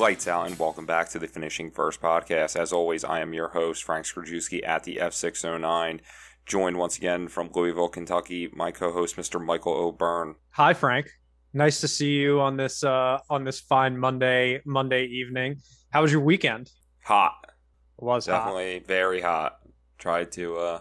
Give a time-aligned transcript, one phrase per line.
[0.00, 2.58] Lights out, and welcome back to the Finishing First podcast.
[2.58, 6.00] As always, I am your host, Frank Skrajewski at the F609,
[6.46, 9.44] joined once again from Louisville, Kentucky, my co-host, Mr.
[9.44, 10.36] Michael O'Byrne.
[10.52, 11.10] Hi, Frank.
[11.52, 15.60] Nice to see you on this uh, on this fine Monday Monday evening.
[15.90, 16.70] How was your weekend?
[17.04, 17.34] Hot.
[17.44, 18.86] It was definitely hot.
[18.86, 19.58] very hot.
[19.98, 20.78] Tried to uh,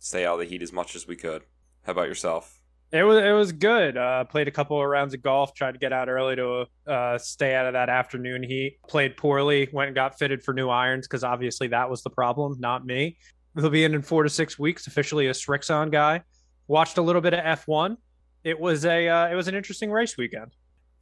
[0.00, 1.42] stay out of the heat as much as we could.
[1.82, 2.59] How about yourself?
[2.92, 3.96] It was it was good.
[3.96, 5.54] Uh, played a couple of rounds of golf.
[5.54, 8.78] Tried to get out early to uh, stay out of that afternoon heat.
[8.88, 9.68] Played poorly.
[9.72, 13.16] Went and got fitted for new irons because obviously that was the problem, not me.
[13.54, 14.88] He'll be in in four to six weeks.
[14.88, 16.22] Officially a Srixon guy.
[16.66, 17.96] Watched a little bit of F one.
[18.42, 20.52] It was a uh, it was an interesting race weekend.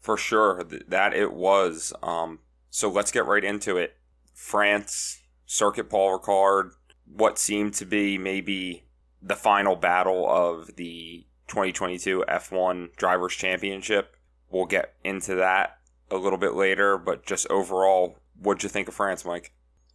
[0.00, 1.94] For sure, that it was.
[2.02, 3.96] Um, so let's get right into it.
[4.34, 6.72] France Circuit Paul Ricard.
[7.06, 8.84] What seemed to be maybe
[9.22, 14.16] the final battle of the 2022 F1 Drivers Championship.
[14.50, 15.78] We'll get into that
[16.10, 19.52] a little bit later, but just overall, what'd you think of France, Mike?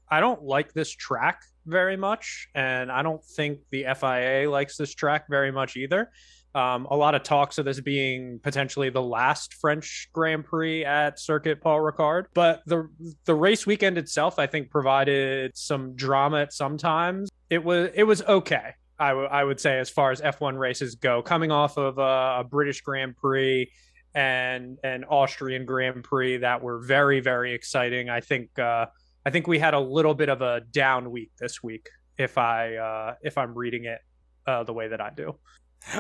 [0.10, 4.94] I don't like this track very much, and I don't think the FIA likes this
[4.94, 6.12] track very much either.
[6.56, 11.20] Um, a lot of talks of this being potentially the last French Grand Prix at
[11.20, 12.90] Circuit Paul Ricard, but the
[13.26, 17.32] the race weekend itself, I think, provided some drama at some times.
[17.50, 18.76] It was it was okay.
[19.00, 22.40] I, w- I would say as far as F1 races go, coming off of a,
[22.40, 23.72] a British Grand Prix
[24.16, 28.10] and an Austrian Grand Prix that were very very exciting.
[28.10, 28.86] I think uh,
[29.26, 32.76] I think we had a little bit of a down week this week if I
[32.76, 34.00] uh, if I'm reading it
[34.46, 35.38] uh, the way that I do.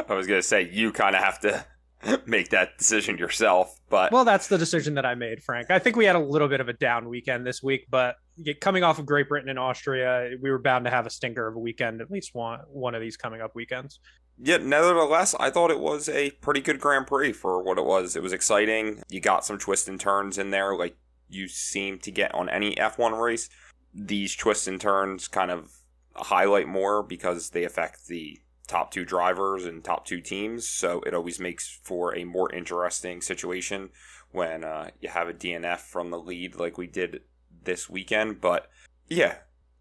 [0.07, 1.65] I was gonna say you kind of have to
[2.25, 3.79] make that decision yourself.
[3.89, 5.71] But well, that's the decision that I made, Frank.
[5.71, 8.15] I think we had a little bit of a down weekend this week, but
[8.59, 11.55] coming off of Great Britain and Austria, we were bound to have a stinker of
[11.55, 13.99] a weekend, at least one one of these coming up weekends.
[14.39, 18.15] Yeah, nevertheless, I thought it was a pretty good Grand Prix for what it was.
[18.15, 19.03] It was exciting.
[19.09, 20.97] You got some twists and turns in there, like
[21.29, 23.49] you seem to get on any F1 race.
[23.93, 25.71] These twists and turns kind of
[26.15, 30.67] highlight more because they affect the top two drivers and top two teams.
[30.67, 33.89] So it always makes for a more interesting situation
[34.31, 37.21] when uh, you have a DNF from the lead like we did
[37.63, 38.41] this weekend.
[38.41, 38.69] But
[39.09, 39.35] yeah,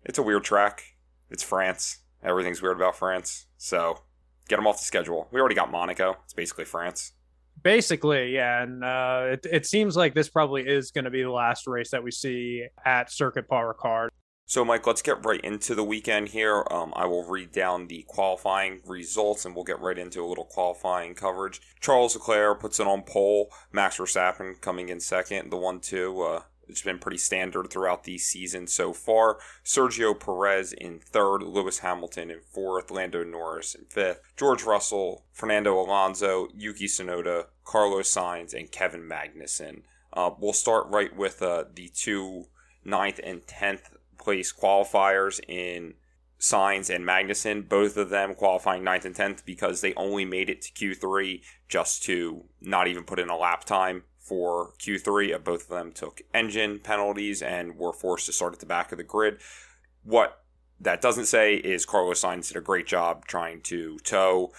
[0.04, 0.82] it's a weird track.
[1.30, 1.98] It's France.
[2.22, 3.46] Everything's weird about France.
[3.56, 4.00] So
[4.48, 5.28] get them off the schedule.
[5.32, 6.16] We already got Monaco.
[6.24, 7.12] It's basically France.
[7.62, 11.30] Basically, yeah, and uh, it, it seems like this probably is going to be the
[11.30, 14.08] last race that we see at Circuit Paul Ricard.
[14.44, 16.64] So, Mike, let's get right into the weekend here.
[16.70, 20.44] Um, I will read down the qualifying results and we'll get right into a little
[20.44, 21.60] qualifying coverage.
[21.80, 23.50] Charles Leclerc puts it on pole.
[23.72, 25.50] Max Verstappen coming in second.
[25.50, 29.38] The 1 2, uh, it's been pretty standard throughout the season so far.
[29.64, 35.78] Sergio Perez in third, Lewis Hamilton in fourth, Lando Norris in fifth, George Russell, Fernando
[35.78, 39.82] Alonso, Yuki Tsunoda, Carlos Sainz, and Kevin Magnussen.
[40.12, 42.46] Uh, we'll start right with uh, the two
[42.84, 43.90] ninth and tenth
[44.22, 45.94] place qualifiers in
[46.40, 50.62] Sainz and Magnussen, both of them qualifying 9th and 10th because they only made it
[50.62, 55.34] to Q3 just to not even put in a lap time for Q3.
[55.34, 58.90] Uh, both of them took engine penalties and were forced to start at the back
[58.90, 59.38] of the grid.
[60.02, 60.42] What
[60.80, 64.52] that doesn't say is Carlos Sainz did a great job trying to tow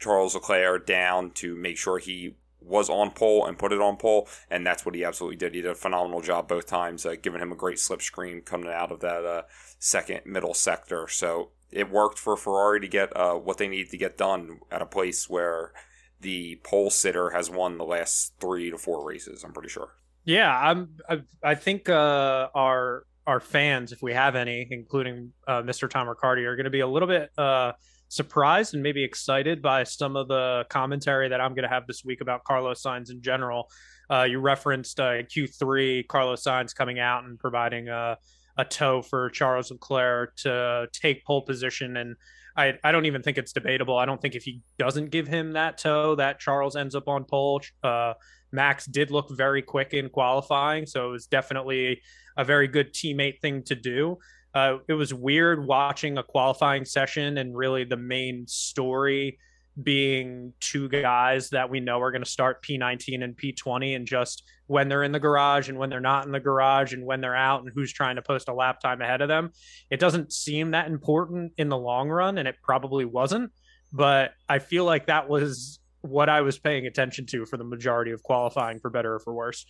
[0.00, 2.36] Charles Leclerc down to make sure he
[2.70, 5.54] was on pole and put it on pole, and that's what he absolutely did.
[5.54, 8.92] He did a phenomenal job both times, uh, giving him a great slipstream coming out
[8.92, 9.42] of that uh,
[9.78, 11.08] second middle sector.
[11.08, 14.82] So it worked for Ferrari to get uh, what they need to get done at
[14.82, 15.72] a place where
[16.20, 19.44] the pole sitter has won the last three to four races.
[19.44, 19.90] I'm pretty sure.
[20.24, 20.96] Yeah, I'm.
[21.08, 25.88] I, I think uh, our our fans, if we have any, including uh, Mr.
[25.88, 27.72] Tom Riccardi, are going to be a little bit uh,
[28.10, 32.04] surprised and maybe excited by some of the commentary that I'm going to have this
[32.04, 33.70] week about Carlos Sainz in general.
[34.10, 38.18] Uh, you referenced uh, Q3, Carlos Sainz coming out and providing a,
[38.58, 41.96] a tow for Charles Leclerc to take pole position.
[41.96, 42.16] And
[42.56, 43.96] I, I don't even think it's debatable.
[43.96, 47.24] I don't think if he doesn't give him that tow, that Charles ends up on
[47.24, 47.62] pole.
[47.82, 48.14] Uh,
[48.50, 52.02] Max did look very quick in qualifying, so it was definitely
[52.36, 54.18] a very good teammate thing to do.
[54.54, 59.38] Uh, it was weird watching a qualifying session and really the main story
[59.82, 64.42] being two guys that we know are going to start P19 and P20 and just
[64.66, 67.36] when they're in the garage and when they're not in the garage and when they're
[67.36, 69.50] out and who's trying to post a lap time ahead of them.
[69.90, 73.52] It doesn't seem that important in the long run and it probably wasn't,
[73.92, 78.10] but I feel like that was what I was paying attention to for the majority
[78.10, 79.66] of qualifying for better or for worse.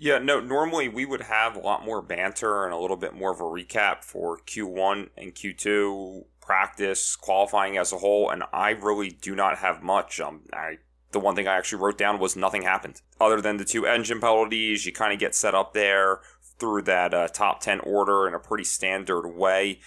[0.00, 3.32] Yeah, no, normally we would have a lot more banter and a little bit more
[3.32, 9.10] of a recap for Q1 and Q2 practice, qualifying as a whole, and I really
[9.10, 10.20] do not have much.
[10.20, 10.78] Um, I
[11.10, 14.20] the one thing I actually wrote down was nothing happened other than the two engine
[14.20, 14.86] penalties.
[14.86, 16.20] You kind of get set up there
[16.58, 19.80] through that uh, top 10 order in a pretty standard way.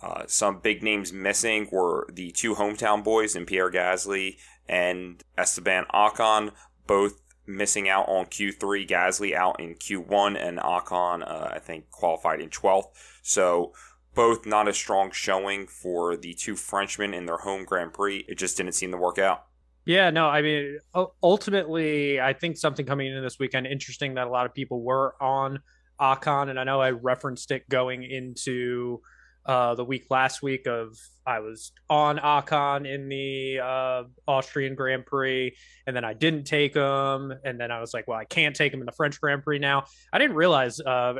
[0.00, 4.36] Uh, some big names missing were the two hometown boys in Pierre Gasly
[4.68, 6.52] and Esteban Ocon,
[6.86, 8.86] both missing out on Q3.
[8.86, 12.90] Gasly out in Q1, and Ocon, uh, I think, qualified in 12th.
[13.22, 13.72] So
[14.14, 18.24] both not a strong showing for the two Frenchmen in their home Grand Prix.
[18.28, 19.44] It just didn't seem to work out.
[19.84, 20.78] Yeah, no, I mean,
[21.22, 25.14] ultimately, I think something coming in this weekend interesting that a lot of people were
[25.18, 25.60] on
[25.98, 29.00] Ocon, and I know I referenced it going into
[29.48, 30.94] uh, the week last week of
[31.26, 35.56] I was on Ocon in the uh, Austrian Grand Prix,
[35.86, 38.72] and then I didn't take him, and then I was like, well, I can't take
[38.72, 39.84] him in the French Grand Prix now.
[40.12, 40.80] I didn't realize.
[40.80, 41.14] Uh,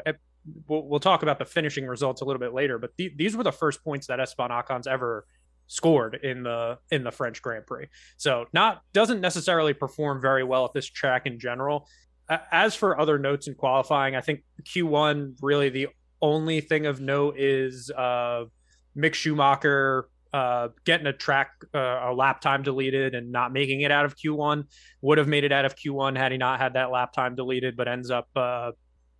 [0.68, 3.44] we'll, we'll, talk about the finishing results a little bit later, but th- these were
[3.44, 5.24] the first points that Esteban Ocon's ever
[5.66, 7.86] scored in the in the French Grand Prix.
[8.18, 11.88] So not doesn't necessarily perform very well at this track in general.
[12.52, 15.88] As for other notes in qualifying, I think Q1 really the
[16.20, 18.44] only thing of note is uh,
[18.96, 23.90] Mick Schumacher uh, getting a track uh, a lap time deleted and not making it
[23.90, 24.64] out of Q1
[25.00, 27.76] would have made it out of Q1 had he not had that lap time deleted,
[27.76, 28.72] but ends up uh,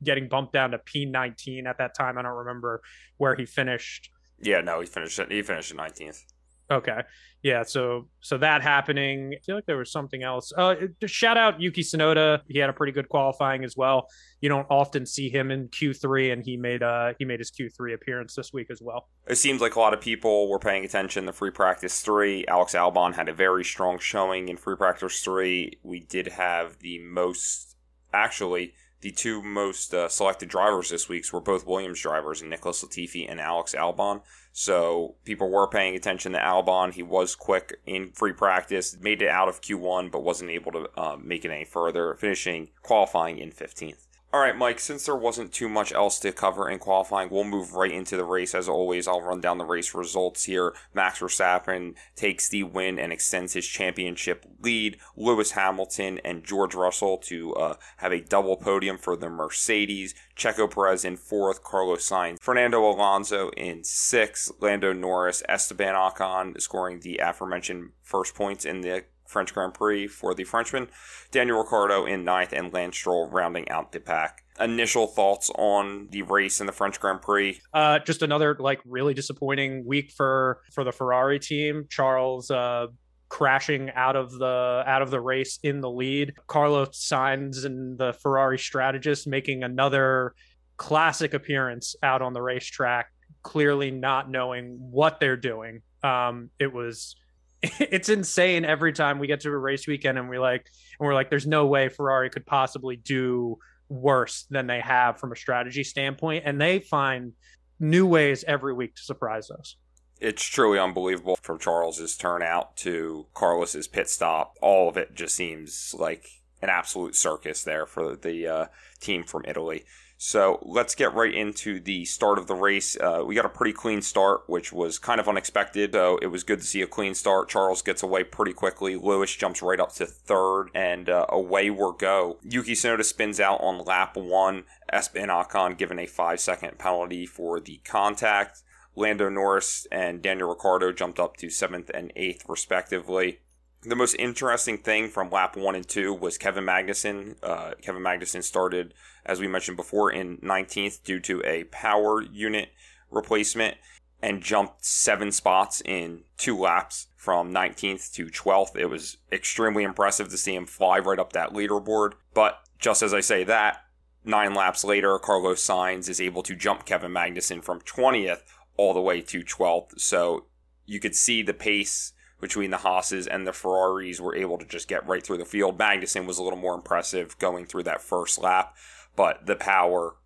[0.02, 2.18] getting bumped down to P19 at that time.
[2.18, 2.82] I don't remember
[3.16, 4.10] where he finished.
[4.40, 6.24] Yeah, no, he finished he finished 19th.
[6.70, 7.00] Okay.
[7.42, 9.32] Yeah, so so that happening.
[9.34, 10.52] I feel like there was something else.
[10.56, 10.74] Uh
[11.06, 12.40] shout out Yuki Tsunoda.
[12.48, 14.08] He had a pretty good qualifying as well.
[14.40, 17.94] You don't often see him in Q3 and he made uh he made his Q3
[17.94, 19.08] appearance this week as well.
[19.28, 22.46] It seems like a lot of people were paying attention to free practice 3.
[22.48, 25.78] Alex Albon had a very strong showing in free practice 3.
[25.82, 27.76] We did have the most
[28.12, 33.30] actually the two most uh, selected drivers this week were both Williams drivers, Nicholas Latifi
[33.30, 34.22] and Alex Albon.
[34.60, 36.92] So people were paying attention to Albon.
[36.92, 40.90] He was quick in free practice, made it out of Q1, but wasn't able to
[40.96, 44.07] uh, make it any further, finishing qualifying in 15th.
[44.30, 47.72] All right, Mike, since there wasn't too much else to cover in qualifying, we'll move
[47.72, 48.54] right into the race.
[48.54, 50.74] As always, I'll run down the race results here.
[50.92, 54.98] Max Verstappen takes the win and extends his championship lead.
[55.16, 60.14] Lewis Hamilton and George Russell to uh, have a double podium for the Mercedes.
[60.36, 67.00] Checo Perez in fourth, Carlos Sainz, Fernando Alonso in sixth, Lando Norris, Esteban Ocon scoring
[67.00, 70.88] the aforementioned first points in the French Grand Prix for the Frenchman.
[71.30, 74.42] Daniel Ricciardo in ninth and Lance Stroll rounding out the pack.
[74.58, 77.60] Initial thoughts on the race in the French Grand Prix?
[77.72, 81.84] Uh, just another like really disappointing week for for the Ferrari team.
[81.90, 82.86] Charles uh,
[83.28, 86.32] crashing out of the out of the race in the lead.
[86.46, 90.34] Carlos Sainz and the Ferrari strategist making another
[90.78, 95.82] classic appearance out on the racetrack, clearly not knowing what they're doing.
[96.02, 97.14] Um, it was
[97.62, 100.66] it's insane every time we get to a race weekend and we're like
[100.98, 103.58] and we're like there's no way Ferrari could possibly do
[103.88, 107.32] worse than they have from a strategy standpoint and they find
[107.80, 109.76] new ways every week to surprise us.
[110.20, 114.56] It's truly unbelievable from Charles's turnout to Carlos's pit stop.
[114.60, 116.28] All of it just seems like
[116.60, 118.66] an absolute circus there for the uh,
[119.00, 119.84] team from Italy.
[120.20, 122.96] So let's get right into the start of the race.
[122.96, 125.92] Uh, we got a pretty clean start, which was kind of unexpected.
[125.92, 127.48] So it was good to see a clean start.
[127.48, 128.96] Charles gets away pretty quickly.
[128.96, 132.38] Lewis jumps right up to third, and uh, away we go.
[132.42, 134.64] Yuki Tsunoda spins out on lap one.
[134.92, 138.62] Esteban Ocon given a five second penalty for the contact.
[138.96, 143.38] Lando Norris and Daniel Ricciardo jumped up to seventh and eighth, respectively.
[143.82, 147.36] The most interesting thing from lap one and two was Kevin Magnussen.
[147.42, 148.92] Uh, Kevin Magnussen started,
[149.24, 152.70] as we mentioned before, in 19th due to a power unit
[153.10, 153.76] replacement
[154.20, 158.76] and jumped seven spots in two laps from 19th to 12th.
[158.76, 162.14] It was extremely impressive to see him fly right up that leaderboard.
[162.34, 163.84] But just as I say that,
[164.24, 168.42] nine laps later, Carlos Sainz is able to jump Kevin Magnussen from 20th
[168.76, 170.00] all the way to 12th.
[170.00, 170.46] So
[170.84, 174.88] you could see the pace between the Haas's and the Ferraris were able to just
[174.88, 175.78] get right through the field.
[175.78, 178.76] Magnussen was a little more impressive going through that first lap,
[179.16, 180.16] but the power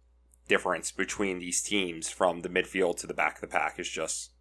[0.48, 4.32] difference between these teams from the midfield to the back of the pack is just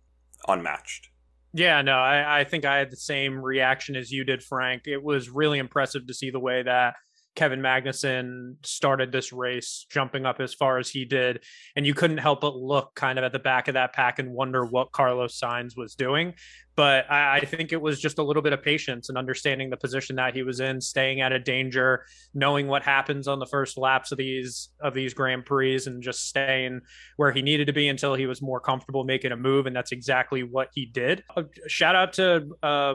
[0.48, 1.10] unmatched.
[1.54, 4.84] Yeah, no, I, I think I had the same reaction as you did, Frank.
[4.86, 6.96] It was really impressive to see the way that
[7.36, 11.44] Kevin Magnussen started this race jumping up as far as he did.
[11.76, 14.32] And you couldn't help but look kind of at the back of that pack and
[14.34, 16.34] wonder what Carlos Sainz was doing.
[16.76, 19.78] But I, I, think it was just a little bit of patience and understanding the
[19.78, 23.78] position that he was in, staying out of danger, knowing what happens on the first
[23.78, 26.82] laps of these of these Grand Prix, and just staying
[27.18, 29.68] where he needed to be until he was more comfortable making a move.
[29.68, 31.24] And that's exactly what he did.
[31.36, 32.94] Uh, shout out to uh,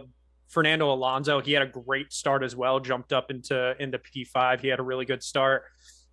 [0.49, 4.61] Fernando Alonso, he had a great start as well, jumped up into into P5.
[4.61, 5.65] He had a really good start.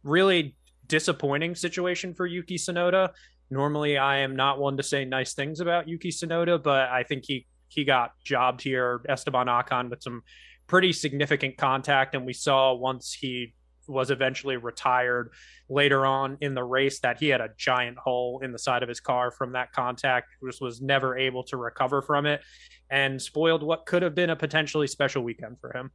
[0.03, 0.55] Really
[0.87, 3.09] disappointing situation for Yuki Tsunoda.
[3.49, 7.23] Normally, I am not one to say nice things about Yuki Tsunoda, but I think
[7.25, 10.23] he he got jobbed here, Esteban Ocon, with some
[10.67, 13.53] pretty significant contact, and we saw once he
[13.87, 15.31] was eventually retired
[15.69, 18.89] later on in the race that he had a giant hole in the side of
[18.89, 22.41] his car from that contact just was never able to recover from it
[22.89, 25.91] and spoiled what could have been a potentially special weekend for him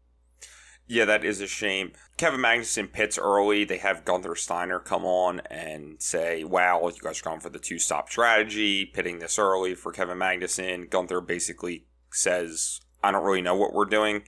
[0.91, 1.93] yeah, that is a shame.
[2.17, 3.65] Kevin Magnussen pits early.
[3.65, 7.59] They have Gunther Steiner come on and say, wow, you guys are going for the
[7.59, 10.89] two stop strategy, pitting this early for Kevin Magnussen.
[10.89, 14.23] Gunther basically says, I don't really know what we're doing.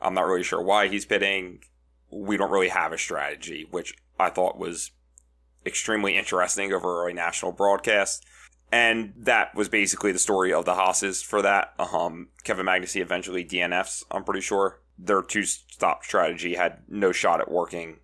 [0.00, 1.64] I'm not really sure why he's pitting.
[2.14, 4.92] We don't really have a strategy, which I thought was
[5.66, 8.24] extremely interesting over a national broadcast.
[8.70, 11.74] And that was basically the story of the Haas's for that.
[11.78, 17.40] Um, Kevin Magnussen eventually DNFs, I'm pretty sure their two stop strategy had no shot
[17.40, 17.98] at working,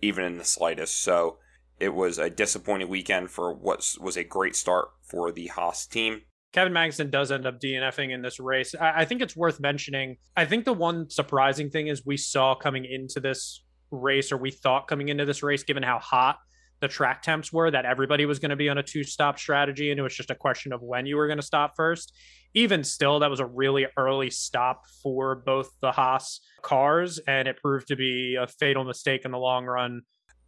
[0.00, 1.02] even in the slightest.
[1.02, 1.38] So
[1.80, 6.22] it was a disappointing weekend for what was a great start for the Haas team.
[6.52, 8.74] Kevin Magnussen does end up DNFing in this race.
[8.78, 10.16] I, I think it's worth mentioning.
[10.36, 14.50] I think the one surprising thing is we saw coming into this race, or we
[14.50, 16.38] thought coming into this race, given how hot
[16.80, 19.90] the track temps were, that everybody was going to be on a two stop strategy.
[19.90, 22.12] And it was just a question of when you were going to stop first
[22.54, 27.56] even still, that was a really early stop for both the Haas cars, and it
[27.56, 30.02] proved to be a fatal mistake in the long run.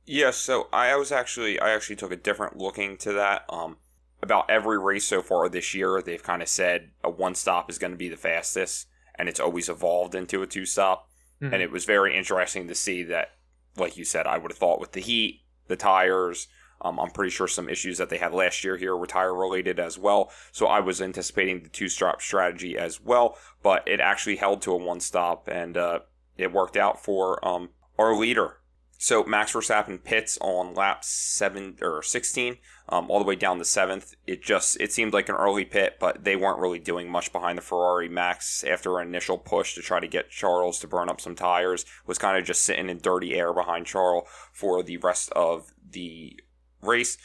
[0.06, 3.44] Yeah, so I was actually I actually took a different looking to that.
[3.49, 3.78] Um,
[4.25, 7.78] about every race so far this year, they've kind of said a one stop is
[7.78, 11.09] going to be the fastest, and it's always evolved into a two stop.
[11.40, 11.54] Mm-hmm.
[11.54, 13.28] And it was very interesting to see that,
[13.76, 16.49] like you said, I would have thought with the heat, the tires,
[16.81, 19.78] um, I'm pretty sure some issues that they had last year here were tire related
[19.78, 20.31] as well.
[20.52, 24.73] So I was anticipating the two stop strategy as well, but it actually held to
[24.73, 26.00] a one stop and uh,
[26.37, 28.59] it worked out for um, our leader.
[29.04, 32.56] So Max Verstappen pits on lap seven or 16,
[32.88, 34.14] um, all the way down the seventh.
[34.26, 37.58] It just it seemed like an early pit, but they weren't really doing much behind
[37.58, 38.08] the Ferrari.
[38.08, 41.84] Max, after an initial push to try to get Charles to burn up some tires,
[42.06, 46.40] was kind of just sitting in dirty air behind Charles for the rest of the
[46.80, 47.18] race.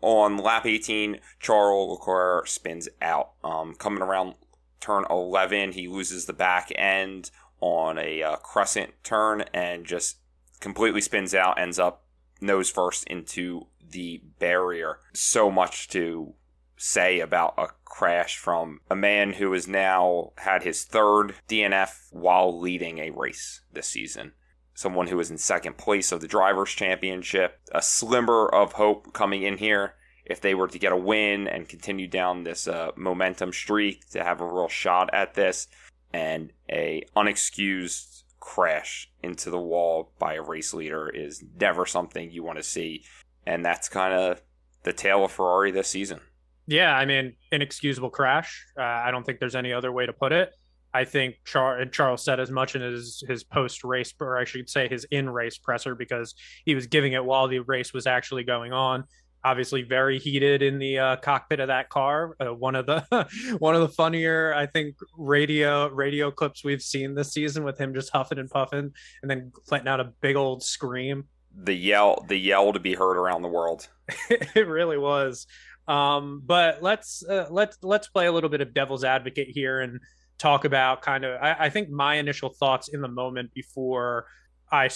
[0.00, 3.34] On lap 18, Charles Leclerc spins out.
[3.44, 4.34] Um, coming around
[4.80, 10.16] turn 11, he loses the back end on a uh, crescent turn and just
[10.60, 12.04] completely spins out, ends up
[12.40, 14.98] nose first into the barrier.
[15.12, 16.34] So much to
[16.76, 22.58] say about a crash from a man who has now had his third DNF while
[22.58, 24.32] leading a race this season
[24.80, 27.60] someone who was in second place of the Drivers' Championship.
[27.72, 31.68] A slimmer of hope coming in here if they were to get a win and
[31.68, 35.68] continue down this uh, momentum streak to have a real shot at this.
[36.14, 42.42] And a unexcused crash into the wall by a race leader is never something you
[42.42, 43.04] want to see.
[43.46, 44.42] And that's kind of
[44.82, 46.20] the tale of Ferrari this season.
[46.66, 48.64] Yeah, I mean, inexcusable crash.
[48.78, 50.52] Uh, I don't think there's any other way to put it.
[50.92, 54.68] I think Char- Charles said as much in his his post race, or I should
[54.68, 58.44] say his in race presser, because he was giving it while the race was actually
[58.44, 59.04] going on.
[59.42, 62.36] Obviously, very heated in the uh, cockpit of that car.
[62.40, 63.26] Uh, one of the
[63.58, 67.94] one of the funnier, I think, radio radio clips we've seen this season with him
[67.94, 68.92] just huffing and puffing,
[69.22, 71.24] and then letting out a big old scream.
[71.62, 73.88] The yell, the yell to be heard around the world.
[74.30, 75.46] it really was.
[75.88, 80.00] Um, but let's uh, let's let's play a little bit of devil's advocate here and
[80.38, 84.24] talk about kind of I, I, think my initial thoughts in the moment before
[84.72, 84.88] I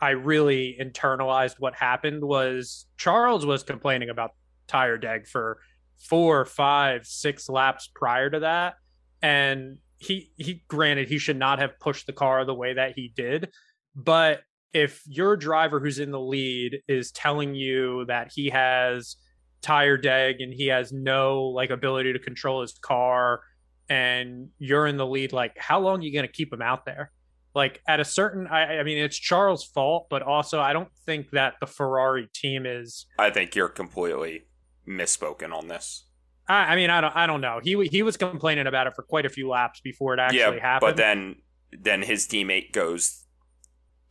[0.00, 4.32] I really internalized what happened was Charles was complaining about
[4.66, 5.58] tire deg for
[5.98, 8.74] four, five, six laps prior to that,
[9.22, 13.12] and he he granted he should not have pushed the car the way that he
[13.14, 13.50] did,
[13.94, 19.16] but if your driver who's in the lead is telling you that he has
[19.62, 23.40] tire deg and he has no like ability to control his car
[23.88, 27.10] and you're in the lead, like how long are you to keep him out there?
[27.56, 31.30] Like at a certain, I, I mean, it's Charles' fault, but also I don't think
[31.30, 33.06] that the Ferrari team is.
[33.18, 34.42] I think you're completely
[34.86, 36.04] misspoken on this.
[36.46, 37.60] I, I mean, I don't, I don't know.
[37.62, 40.60] He he was complaining about it for quite a few laps before it actually yeah,
[40.60, 40.90] happened.
[40.90, 41.36] But then,
[41.72, 43.24] then his teammate goes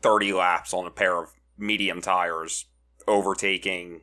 [0.01, 2.65] thirty laps on a pair of medium tires,
[3.07, 4.01] overtaking,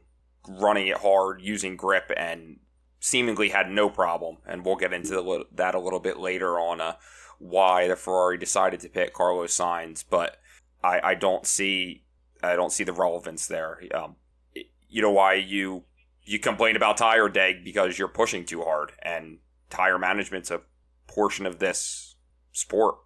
[0.49, 2.61] running it hard, using grip, and
[3.00, 6.94] seemingly had no problem, and we'll get into that a little bit later on uh,
[7.42, 10.04] why the Ferrari decided to pick Carlos Sainz.
[10.08, 10.38] But
[10.82, 12.04] I, I don't see
[12.42, 13.80] I don't see the relevance there.
[13.94, 14.16] Um,
[14.88, 15.84] you know why you
[16.25, 19.38] you complain about tire deg because you're pushing too hard, and
[19.70, 20.61] tire management's a
[21.08, 22.14] portion of this
[22.52, 22.96] sport.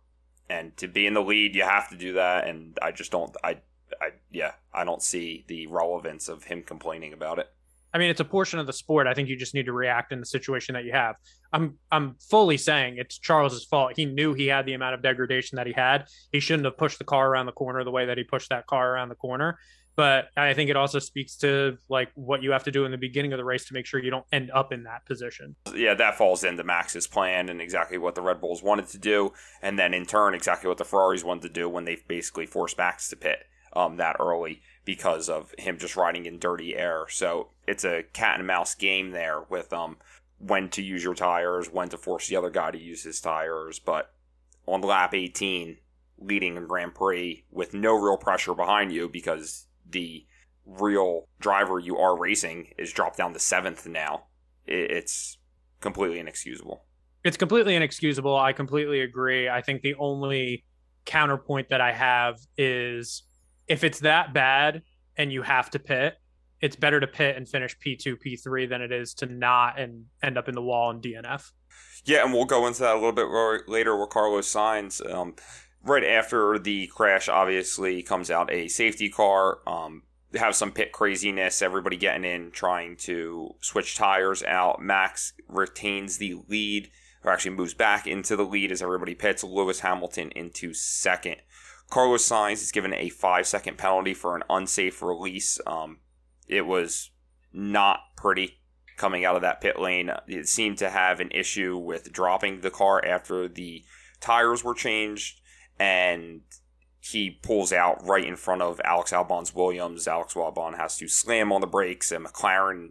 [0.49, 2.47] And to be in the lead, you have to do that.
[2.47, 3.35] And I just don't.
[3.43, 3.59] I,
[4.01, 7.51] I yeah, I don't see the relevance of him complaining about it.
[7.97, 9.07] I mean, it's a portion of the sport.
[9.07, 11.17] I think you just need to react in the situation that you have.
[11.51, 13.95] I'm I'm fully saying it's Charles's fault.
[13.97, 16.05] He knew he had the amount of degradation that he had.
[16.31, 18.67] He shouldn't have pushed the car around the corner the way that he pushed that
[18.67, 19.59] car around the corner.
[19.97, 22.99] But I think it also speaks to like what you have to do in the
[22.99, 25.57] beginning of the race to make sure you don't end up in that position.
[25.75, 29.33] Yeah, that falls into Max's plan and exactly what the Red Bulls wanted to do,
[29.63, 32.77] and then in turn exactly what the Ferraris wanted to do when they basically forced
[32.77, 33.39] Max to pit
[33.77, 37.07] um, that early because of him just riding in dirty air.
[37.09, 39.99] So it's a cat and mouse game there with um
[40.39, 43.79] when to use your tires, when to force the other guy to use his tires.
[43.79, 44.13] But
[44.67, 45.79] on lap 18,
[46.19, 50.27] leading a Grand Prix with no real pressure behind you because the
[50.67, 54.25] real driver you are racing is dropped down to seventh now.
[54.67, 55.39] It's
[55.81, 56.83] completely inexcusable.
[57.25, 58.37] It's completely inexcusable.
[58.37, 59.49] I completely agree.
[59.49, 60.65] I think the only
[61.07, 63.23] counterpoint that I have is
[63.69, 64.83] if it's that bad
[65.17, 66.15] and you have to pit,
[66.61, 70.39] it's better to pit and finish P2, P3 than it is to not and end
[70.39, 71.51] up in the wall and DNF.
[72.05, 73.29] Yeah, and we'll go into that a little bit
[73.69, 75.05] later with Carlos Sainz.
[75.13, 75.35] Um,
[75.83, 79.59] right after the crash, obviously, comes out a safety car.
[79.67, 80.03] Um,
[80.35, 84.81] have some pit craziness, everybody getting in, trying to switch tires out.
[84.81, 86.91] Max retains the lead,
[87.25, 89.45] or actually moves back into the lead as everybody pits.
[89.45, 91.37] Lewis Hamilton into second.
[91.91, 95.61] Carlos Sainz is given a five second penalty for an unsafe release.
[95.67, 95.99] Um,
[96.49, 97.11] it was
[97.53, 98.61] not pretty
[98.97, 100.11] coming out of that pit lane.
[100.27, 103.85] It seemed to have an issue with dropping the car after the
[104.21, 105.41] tires were changed,
[105.79, 106.43] and
[106.99, 110.09] he pulls out right in front of Alex Albon's Williams.
[110.09, 112.91] Alex Albon has to slam on the brakes, and McLaren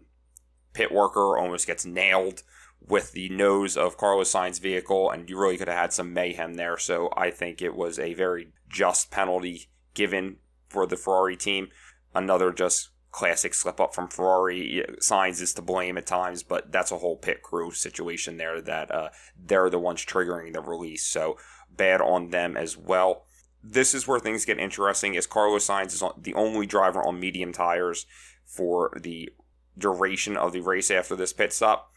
[0.72, 2.42] pit worker almost gets nailed
[2.86, 6.54] with the nose of Carlos Sainz's vehicle, and you really could have had some mayhem
[6.54, 6.78] there.
[6.78, 10.36] So I think it was a very just penalty given
[10.68, 11.68] for the Ferrari team.
[12.14, 14.84] Another just classic slip up from Ferrari.
[15.00, 18.90] Sainz is to blame at times, but that's a whole pit crew situation there that
[18.90, 19.08] uh,
[19.42, 21.06] they're the ones triggering the release.
[21.06, 21.38] So
[21.74, 23.24] bad on them as well.
[23.62, 25.16] This is where things get interesting.
[25.16, 28.06] As Carlos Sainz is the only driver on medium tires
[28.44, 29.30] for the
[29.78, 31.90] duration of the race after this pit stop.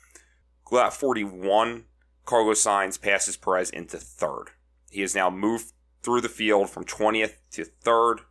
[0.72, 1.86] Lap 41,
[2.26, 4.52] Carlos Sainz passes Perez into third.
[4.90, 8.22] He has now moved through the field from 20th to third.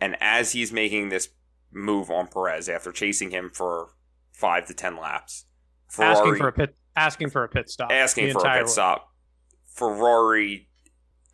[0.00, 1.28] And as he's making this
[1.72, 3.90] move on Perez after chasing him for
[4.32, 5.46] five to 10 laps,
[5.88, 8.68] Ferrari, asking for a pit, asking for a pit stop, asking for a pit way.
[8.68, 9.12] stop,
[9.64, 10.68] Ferrari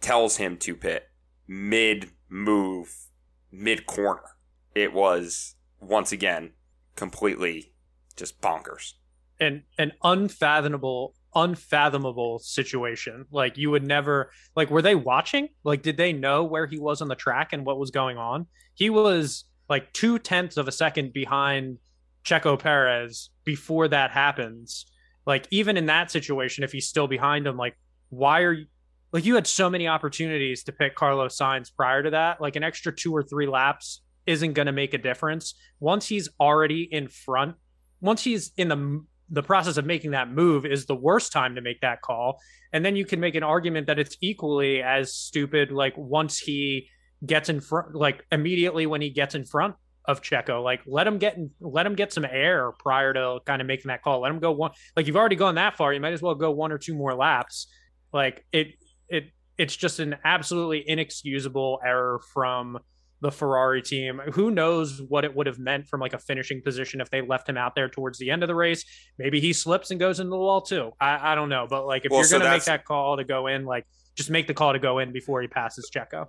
[0.00, 1.08] tells him to pit
[1.46, 3.08] mid move,
[3.50, 4.36] mid corner.
[4.74, 6.52] It was once again
[6.96, 7.72] completely
[8.16, 8.94] just bonkers
[9.40, 13.26] And an unfathomable unfathomable situation.
[13.30, 15.48] Like you would never like were they watching?
[15.62, 18.46] Like did they know where he was on the track and what was going on?
[18.74, 21.78] He was like two tenths of a second behind
[22.24, 24.86] Checo Perez before that happens.
[25.26, 27.76] Like even in that situation, if he's still behind him, like
[28.10, 28.66] why are you
[29.14, 32.40] like you had so many opportunities to pick Carlos Sainz prior to that.
[32.40, 35.54] Like an extra two or three laps isn't going to make a difference.
[35.78, 37.54] Once he's already in front,
[38.00, 41.60] once he's in the the process of making that move is the worst time to
[41.60, 42.40] make that call.
[42.72, 46.88] And then you can make an argument that it's equally as stupid, like once he
[47.26, 49.74] gets in front, like immediately when he gets in front
[50.06, 53.66] of Checo, like let him get let him get some air prior to kind of
[53.66, 54.20] making that call.
[54.20, 55.92] Let him go one, like you've already gone that far.
[55.92, 57.66] You might as well go one or two more laps.
[58.12, 58.74] Like it,
[59.08, 59.24] it,
[59.58, 62.78] it's just an absolutely inexcusable error from
[63.24, 64.20] the Ferrari team.
[64.34, 67.48] Who knows what it would have meant from like a finishing position if they left
[67.48, 68.84] him out there towards the end of the race?
[69.18, 70.92] Maybe he slips and goes into the wall too.
[71.00, 73.16] I, I don't know, but like if well, you're so going to make that call
[73.16, 76.28] to go in, like just make the call to go in before he passes Checo.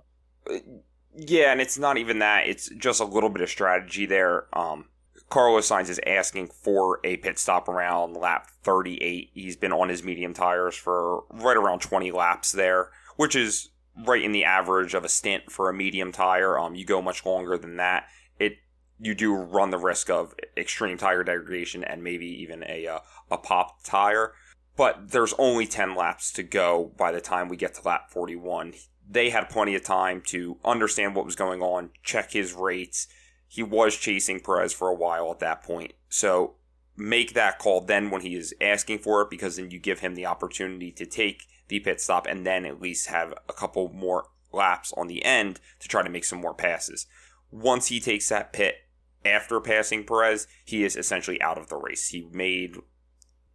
[1.14, 4.46] Yeah, and it's not even that; it's just a little bit of strategy there.
[4.58, 4.86] Um,
[5.28, 9.30] Carlos Sainz is asking for a pit stop around lap 38.
[9.34, 13.68] He's been on his medium tires for right around 20 laps there, which is
[14.04, 16.58] right in the average of a stint for a medium tire.
[16.58, 18.08] Um, you go much longer than that.
[18.38, 18.58] It
[18.98, 22.98] you do run the risk of extreme tire degradation and maybe even a uh,
[23.30, 24.32] a pop tire.
[24.76, 28.74] But there's only 10 laps to go by the time we get to lap 41.
[29.08, 33.06] They had plenty of time to understand what was going on, check his rates.
[33.48, 35.94] He was chasing Perez for a while at that point.
[36.10, 36.56] So
[36.96, 40.14] make that call then when he is asking for it because then you give him
[40.14, 44.28] the opportunity to take the pit stop and then at least have a couple more
[44.52, 47.06] laps on the end to try to make some more passes.
[47.50, 48.76] Once he takes that pit
[49.24, 52.08] after passing Perez, he is essentially out of the race.
[52.08, 52.76] He made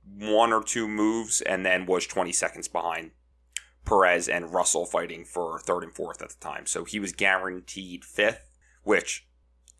[0.03, 3.11] one or two moves and then was 20 seconds behind
[3.85, 6.65] Perez and Russell fighting for third and fourth at the time.
[6.65, 8.51] So he was guaranteed fifth
[8.83, 9.27] which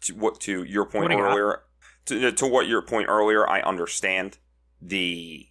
[0.02, 1.64] to what to your point earlier,
[2.06, 4.38] to, to what your point earlier, I understand
[4.82, 5.48] the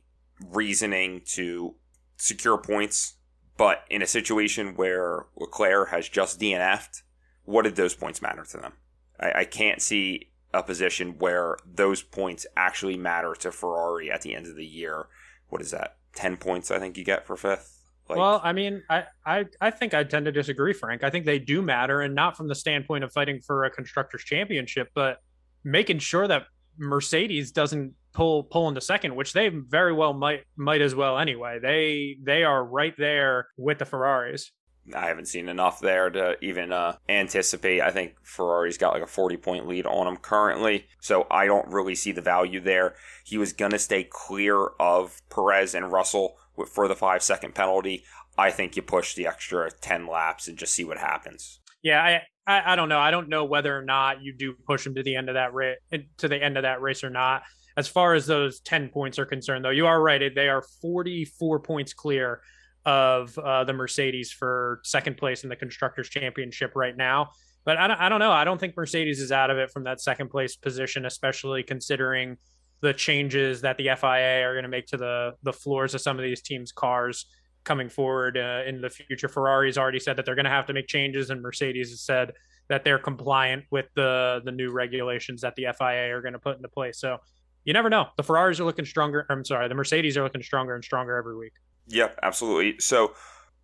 [0.49, 1.75] reasoning to
[2.21, 3.15] secure points,
[3.57, 7.03] but in a situation where Leclerc has just DNF'd,
[7.45, 8.73] what did those points matter to them?
[9.19, 14.35] I, I can't see a position where those points actually matter to Ferrari at the
[14.35, 15.07] end of the year.
[15.49, 15.97] What is that?
[16.15, 17.77] 10 points, I think you get for fifth.
[18.09, 21.05] Like, well, I mean, I, I I think I tend to disagree, Frank.
[21.05, 24.25] I think they do matter, and not from the standpoint of fighting for a constructors
[24.25, 25.19] championship, but
[25.63, 30.81] making sure that Mercedes doesn't pull pull into second, which they very well might might
[30.81, 31.59] as well anyway.
[31.61, 34.51] They they are right there with the Ferraris.
[34.95, 37.81] I haven't seen enough there to even uh, anticipate.
[37.81, 41.69] I think Ferrari's got like a 40 point lead on him currently, so I don't
[41.69, 42.95] really see the value there.
[43.25, 46.37] He was going to stay clear of Perez and Russell
[46.73, 48.05] for the five second penalty.
[48.39, 51.61] I think you push the extra 10 laps and just see what happens.
[51.83, 52.99] Yeah, I, I, I don't know.
[52.99, 55.53] I don't know whether or not you do push him to the end of that
[55.53, 55.79] race
[56.19, 57.43] to the end of that race or not.
[57.77, 60.35] As far as those 10 points are concerned, though, you are right.
[60.35, 62.41] They are 44 points clear
[62.85, 67.31] of uh, the Mercedes for second place in the Constructors' Championship right now.
[67.65, 68.33] But I don't, I don't know.
[68.33, 72.39] I don't think Mercedes is out of it from that second place position, especially considering
[72.81, 76.19] the changes that the FIA are going to make to the the floors of some
[76.19, 77.27] of these teams' cars
[77.65, 79.29] coming forward uh, in the future.
[79.29, 82.33] Ferrari's already said that they're going to have to make changes, and Mercedes has said
[82.69, 86.57] that they're compliant with the the new regulations that the FIA are going to put
[86.57, 86.99] into place.
[86.99, 87.19] So
[87.65, 88.09] you never know.
[88.17, 89.27] The Ferraris are looking stronger.
[89.29, 91.53] I'm sorry, the Mercedes are looking stronger and stronger every week.
[91.89, 92.79] Yep, absolutely.
[92.79, 93.15] So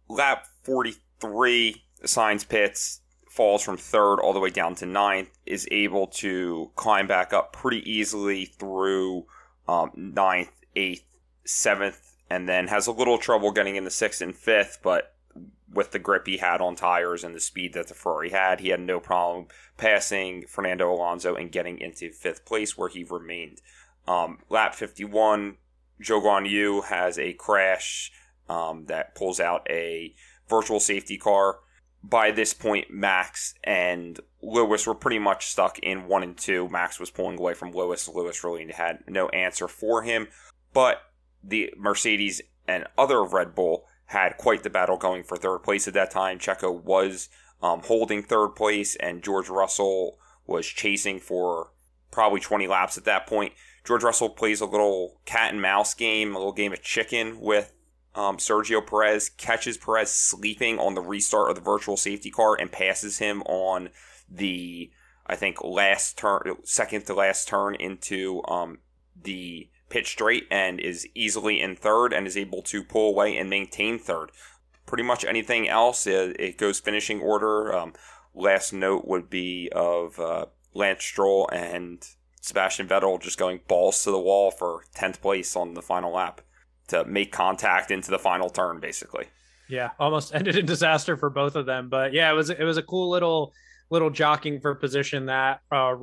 [0.09, 6.07] lap 43, Sainz pits falls from third all the way down to ninth, is able
[6.07, 9.27] to climb back up pretty easily through
[9.69, 11.05] um, ninth, eighth,
[11.45, 15.15] seventh, and then has a little trouble getting into sixth and fifth, but
[15.73, 18.69] with the grip he had on tires and the speed that the Ferrari had, he
[18.69, 23.61] had no problem passing Fernando Alonso and getting into fifth place where he remained.
[24.07, 25.57] Um, lap 51,
[26.03, 28.13] Zhou Guan Yu has a crash
[28.49, 30.15] um, that pulls out a
[30.49, 31.59] virtual safety car
[32.09, 36.69] by this point, Max and Lewis were pretty much stuck in one and two.
[36.69, 38.09] Max was pulling away from Lewis.
[38.09, 40.29] Lewis really had no answer for him.
[40.73, 41.03] But
[41.43, 45.95] the Mercedes and other Red Bull had quite the battle going for third place at
[45.95, 46.39] that time.
[46.39, 47.29] Checo was
[47.61, 51.73] um, holding third place, and George Russell was chasing for
[52.13, 53.53] probably 20 laps at that point.
[53.87, 57.73] George Russell plays a little cat and mouse game, a little game of chicken with
[58.17, 62.73] um, Sergio Perez catches Perez sleeping on the restart of the virtual safety car and
[62.73, 63.91] passes him on
[64.29, 64.91] the,
[65.27, 68.79] I think, last turn, second to last turn into um,
[69.21, 73.49] the pit straight and is easily in third and is able to pull away and
[73.49, 74.33] maintain third.
[74.87, 77.73] Pretty much anything else, it, it goes finishing order.
[77.77, 77.93] Um,
[78.35, 82.05] last note would be of uh, Lance Stroll and
[82.47, 86.41] Sebastian Vettel just going balls to the wall for 10th place on the final lap
[86.87, 89.27] to make contact into the final turn, basically.
[89.69, 91.89] Yeah, almost ended in disaster for both of them.
[91.89, 93.53] But yeah, it was it was a cool little
[93.91, 95.97] little jockeying for position that uh,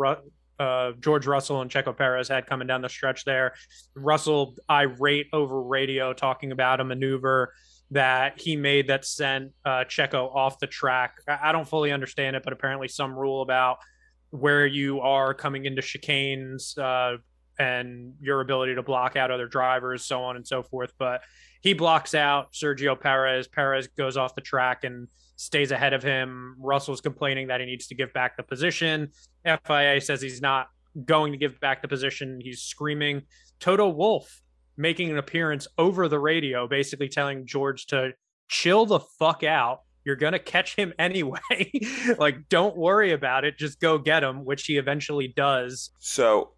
[0.60, 3.53] uh, George Russell and Checo Perez had coming down the stretch there.
[3.95, 7.53] Russell irate over radio talking about a maneuver
[7.91, 11.15] that he made that sent uh, Checo off the track.
[11.25, 13.77] I don't fully understand it, but apparently some rule about
[14.33, 17.17] where you are coming into chicanes uh,
[17.59, 20.91] and your ability to block out other drivers, so on and so forth.
[20.97, 21.21] But
[21.61, 23.47] he blocks out Sergio Perez.
[23.47, 26.55] Perez goes off the track and stays ahead of him.
[26.59, 29.11] Russell's complaining that he needs to give back the position.
[29.45, 30.67] FIA says he's not
[31.05, 32.39] going to give back the position.
[32.41, 33.21] He's screaming.
[33.59, 34.41] Toto Wolff
[34.77, 38.13] making an appearance over the radio, basically telling George to
[38.47, 39.81] chill the fuck out.
[40.05, 41.71] You're going to catch him anyway.
[42.17, 43.57] like, don't worry about it.
[43.57, 45.91] Just go get him, which he eventually does.
[45.99, 46.51] So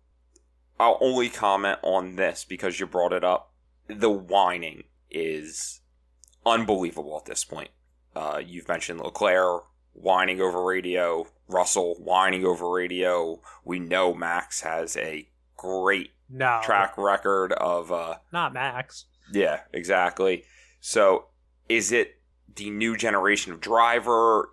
[0.80, 3.54] I'll only comment on this because you brought it up.
[3.88, 5.82] The whining is
[6.46, 7.70] unbelievable at this point.
[8.16, 13.42] Uh, you've mentioned Leclerc whining over radio, Russell whining over radio.
[13.64, 15.28] We know Max has a
[15.58, 16.60] great no.
[16.64, 19.06] track record of uh, not Max.
[19.32, 20.44] Yeah, exactly.
[20.80, 21.28] So,
[21.68, 22.15] is it
[22.54, 24.50] the new generation of driver?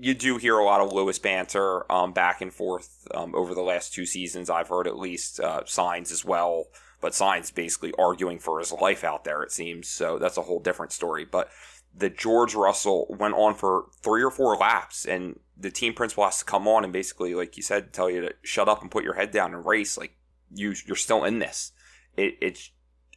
[0.00, 3.60] you do hear a lot of Lewis banter um, back and forth um, over the
[3.60, 4.48] last two seasons.
[4.48, 6.66] I've heard at least uh, Sainz as well,
[7.00, 9.88] but Sainz basically arguing for his life out there, it seems.
[9.88, 11.26] So that's a whole different story.
[11.26, 11.50] But
[11.94, 16.38] the George Russell went on for three or four laps, and the team principal has
[16.38, 19.04] to come on and basically, like you said, tell you to shut up and put
[19.04, 19.98] your head down and race.
[19.98, 20.16] Like
[20.54, 21.72] you, you're still in this.
[22.16, 22.70] It, it's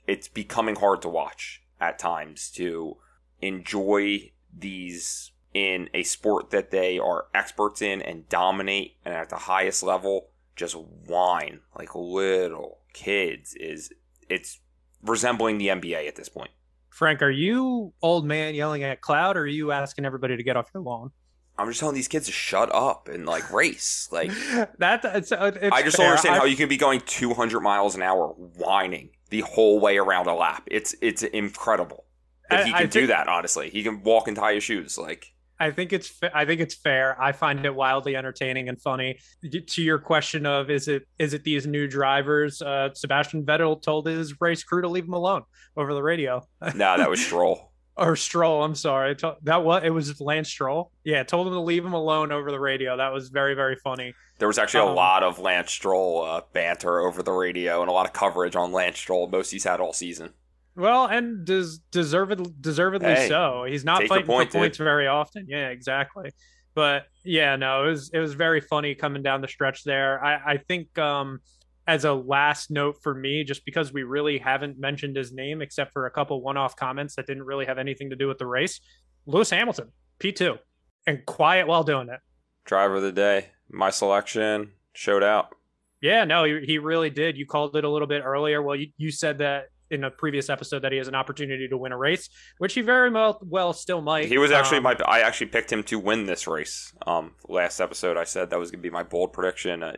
[0.05, 2.97] it's becoming hard to watch at times to
[3.43, 9.35] enjoy these in a sport that they are experts in and dominate and at the
[9.35, 13.91] highest level just whine like little kids is
[14.29, 14.59] it's
[15.03, 16.51] resembling the NBA at this point.
[16.89, 20.55] Frank, are you old man yelling at cloud or are you asking everybody to get
[20.55, 21.11] off your lawn?
[21.57, 24.07] I'm just telling these kids to shut up and like race.
[24.11, 24.29] Like
[24.77, 25.01] that.
[25.03, 27.95] It's, uh, it's I just don't understand I, how you can be going 200 miles
[27.95, 30.63] an hour whining the whole way around a lap.
[30.67, 32.05] It's it's incredible
[32.49, 33.27] that he can do that.
[33.27, 34.97] Honestly, he can walk and tie his shoes.
[34.97, 35.27] Like
[35.59, 37.19] I think it's I think it's fair.
[37.21, 39.19] I find it wildly entertaining and funny.
[39.51, 42.61] To your question of is it is it these new drivers?
[42.61, 45.43] Uh, Sebastian Vettel told his race crew to leave him alone
[45.77, 46.45] over the radio.
[46.75, 47.71] nah, that was Stroll.
[47.95, 48.63] or Stroll.
[48.63, 49.15] I'm sorry.
[49.43, 50.91] That was it was Lance Stroll.
[51.03, 52.97] Yeah, told him to leave him alone over the radio.
[52.97, 54.13] That was very very funny.
[54.39, 57.89] There was actually a Um, lot of Lance Stroll uh, banter over the radio and
[57.89, 59.27] a lot of coverage on Lance Stroll.
[59.27, 60.33] Most he's had all season.
[60.75, 63.65] Well, and des- deserved deservedly Hey, so.
[63.67, 64.59] He's not fighting point, for dude.
[64.61, 65.45] points very often.
[65.47, 66.31] Yeah, exactly.
[66.75, 70.23] But yeah, no, it was it was very funny coming down the stretch there.
[70.23, 71.39] I I think um
[71.85, 75.91] as a last note for me, just because we really haven't mentioned his name except
[75.91, 78.79] for a couple one-off comments that didn't really have anything to do with the race.
[79.25, 80.57] Lewis Hamilton, P2,
[81.05, 82.19] and quiet while doing it.
[82.65, 85.53] Driver of the day, my selection showed out.
[86.01, 87.37] Yeah, no, he, he really did.
[87.37, 88.61] You called it a little bit earlier.
[88.61, 91.77] Well, you, you said that in a previous episode that he has an opportunity to
[91.77, 94.25] win a race, which he very well well still might.
[94.25, 94.97] He was actually Um, my.
[95.05, 96.93] I actually picked him to win this race.
[97.05, 99.83] Um, last episode I said that was gonna be my bold prediction.
[99.83, 99.95] Uh,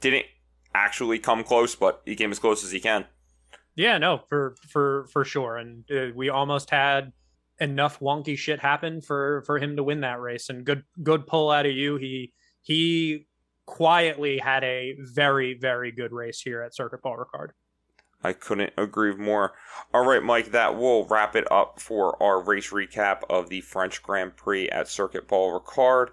[0.00, 0.26] didn't
[0.74, 3.06] actually come close, but he came as close as he can.
[3.76, 5.56] Yeah, no, for for for sure.
[5.56, 7.12] And uh, we almost had
[7.60, 10.48] enough wonky shit happen for for him to win that race.
[10.48, 11.96] And good good pull out of you.
[11.96, 13.26] He he
[13.66, 17.50] quietly had a very very good race here at Circuit Paul Ricard.
[18.22, 19.54] I couldn't agree more.
[19.94, 24.02] All right, Mike, that will wrap it up for our race recap of the French
[24.02, 26.08] Grand Prix at Circuit Paul Ricard.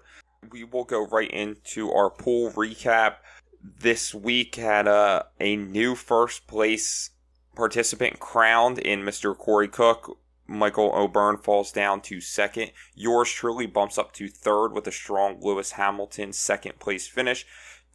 [0.50, 3.16] We will go right into our pool recap.
[3.62, 7.10] This week had a, a new first place
[7.54, 9.36] participant crowned in Mr.
[9.36, 10.18] Corey Cook.
[10.46, 12.70] Michael O'Byrne falls down to second.
[12.94, 17.44] Yours truly bumps up to third with a strong Lewis Hamilton second place finish.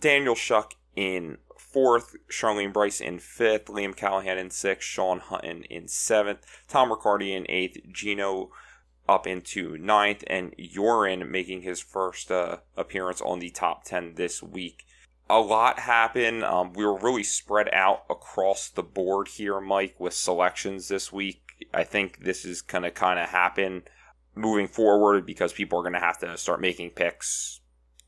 [0.02, 1.40] Daniel Shuck in
[1.74, 7.34] fourth, Charlene Bryce in fifth, Liam Callahan in sixth, Sean Hutton in seventh, Tom Riccardi
[7.34, 8.52] in eighth, Gino
[9.08, 14.42] up into ninth, and Yorin making his first uh, appearance on the top 10 this
[14.42, 14.86] week.
[15.30, 16.44] A lot happened.
[16.44, 21.42] Um, we were really spread out across the board here, Mike, with selections this week.
[21.74, 23.84] I think this is going to kind of happen
[24.36, 27.62] moving forward because people are going to have to start making picks,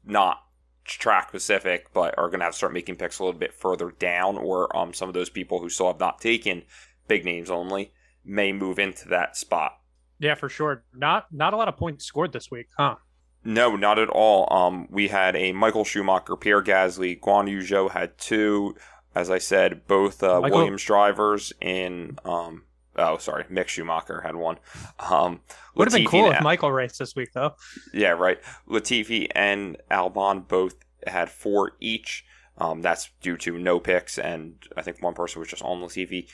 [0.04, 0.44] not
[0.85, 3.91] track specific, but are going to have to start making picks a little bit further
[3.91, 6.63] down, or um, some of those people who still have not taken
[7.07, 7.91] big names only
[8.23, 9.73] may move into that spot.
[10.19, 10.83] Yeah, for sure.
[10.93, 12.95] Not not a lot of points scored this week, huh?
[13.43, 14.51] No, not at all.
[14.51, 18.75] Um, we had a Michael Schumacher, Pierre Gasly, Guan Yu Zhou had two.
[19.13, 22.17] As I said, both uh, Williams drivers in.
[22.25, 22.64] Um,
[22.97, 24.58] oh, sorry, Mick Schumacher had one.
[24.99, 25.41] Um,
[25.75, 27.55] Would have been cool if Michael raced this week, though.
[27.93, 28.39] Yeah, right.
[28.69, 30.75] Latifi and Albon both
[31.08, 32.25] had four each.
[32.58, 36.27] Um, that's due to no picks, and I think one person was just on Latifi.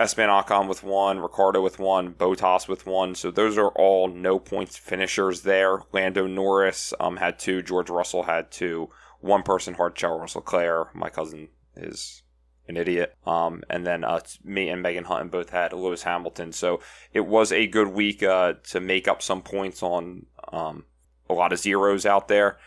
[0.00, 3.14] Esteban Ocon with one, Ricciardo with one, Bottas with one.
[3.14, 5.82] So those are all no points finishers there.
[5.92, 8.90] Lando Norris um, had two, George Russell had two.
[9.20, 10.94] One person hard Charles Leclerc.
[10.94, 12.22] My cousin is
[12.68, 13.16] an idiot.
[13.26, 16.52] Um, and then uh, me and Megan Hutton both had Lewis Hamilton.
[16.52, 16.80] So
[17.12, 20.84] it was a good week uh, to make up some points on um,
[21.28, 22.58] a lot of zeros out there.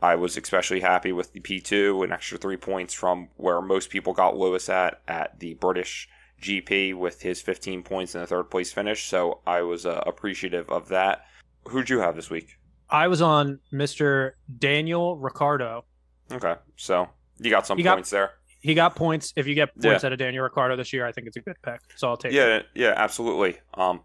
[0.00, 4.12] I was especially happy with the P2, an extra three points from where most people
[4.12, 6.08] got Lewis at at the British
[6.40, 9.06] GP with his 15 points in the third place finish.
[9.06, 11.24] So I was uh, appreciative of that.
[11.68, 12.58] Who'd you have this week?
[12.88, 14.32] I was on Mr.
[14.58, 15.84] Daniel Ricciardo.
[16.30, 17.08] Okay, so
[17.40, 18.30] you got some You got- points there.
[18.68, 19.32] He got points.
[19.34, 20.06] If you get points Yeah.
[20.08, 21.80] out of Daniel Ricciardo this year, I think it's a good pick.
[21.96, 22.36] So I'll take it.
[22.36, 23.60] Yeah, yeah, absolutely.
[23.72, 24.02] Um,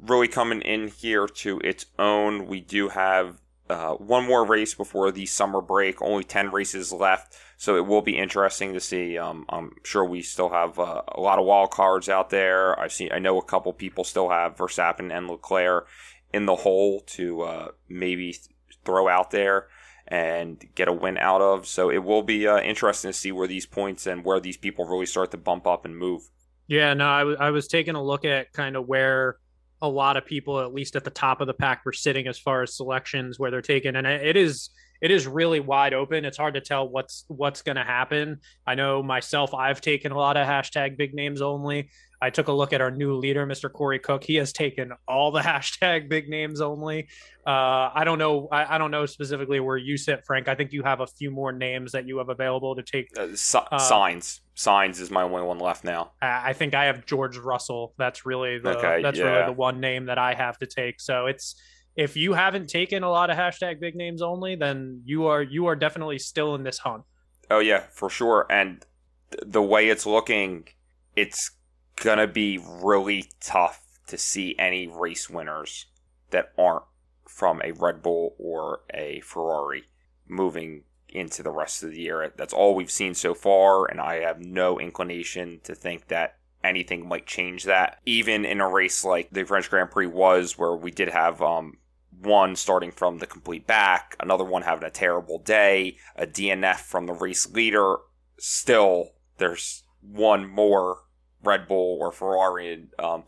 [0.00, 2.48] really coming in here to its own.
[2.48, 3.38] We do have
[3.70, 6.02] uh, one more race before the summer break.
[6.02, 9.16] Only ten races left, so it will be interesting to see.
[9.16, 12.78] Um, I'm sure we still have uh, a lot of wild cards out there.
[12.80, 13.10] I've seen.
[13.12, 15.86] I know a couple people still have Verstappen and Leclerc
[16.34, 18.36] in the hole to uh, maybe
[18.84, 19.68] throw out there
[20.12, 21.66] and get a win out of.
[21.66, 24.84] So it will be uh, interesting to see where these points and where these people
[24.84, 26.28] really start to bump up and move.
[26.68, 29.38] Yeah, no, I was I was taking a look at kind of where
[29.80, 32.38] a lot of people, at least at the top of the pack, were sitting as
[32.38, 34.68] far as selections where they're taken, and it is
[35.00, 36.26] it is really wide open.
[36.26, 38.40] It's hard to tell what's what's going to happen.
[38.66, 41.88] I know myself, I've taken a lot of hashtag big names only.
[42.22, 43.70] I took a look at our new leader, Mr.
[43.70, 44.22] Corey Cook.
[44.22, 47.08] He has taken all the hashtag big names only.
[47.44, 48.46] Uh, I don't know.
[48.52, 50.46] I, I, don't know specifically where you sit, Frank.
[50.46, 53.08] I think you have a few more names that you have available to take.
[53.18, 54.38] Uh, uh, Sainz.
[54.56, 56.12] Sainz is my only one left now.
[56.22, 57.94] I think I have George Russell.
[57.98, 59.24] That's really the okay, that's yeah.
[59.24, 61.00] really the one name that I have to take.
[61.00, 61.60] So it's
[61.96, 65.66] if you haven't taken a lot of hashtag big names only, then you are you
[65.66, 67.02] are definitely still in this hunt.
[67.50, 68.46] Oh yeah, for sure.
[68.48, 68.86] And
[69.32, 70.68] th- the way it's looking,
[71.16, 71.50] it's
[71.96, 75.86] gonna be really tough to see any race winners
[76.30, 76.84] that aren't
[77.26, 79.84] from a Red Bull or a Ferrari
[80.28, 82.32] moving into the rest of the year.
[82.36, 87.06] That's all we've seen so far, and I have no inclination to think that anything
[87.06, 88.00] might change that.
[88.06, 91.78] Even in a race like the French Grand Prix was, where we did have um,
[92.20, 97.06] one starting from the complete back, another one having a terrible day, a DNF from
[97.06, 97.96] the race leader.
[98.38, 101.02] Still, there's one more
[101.42, 103.24] Red Bull or Ferrari um,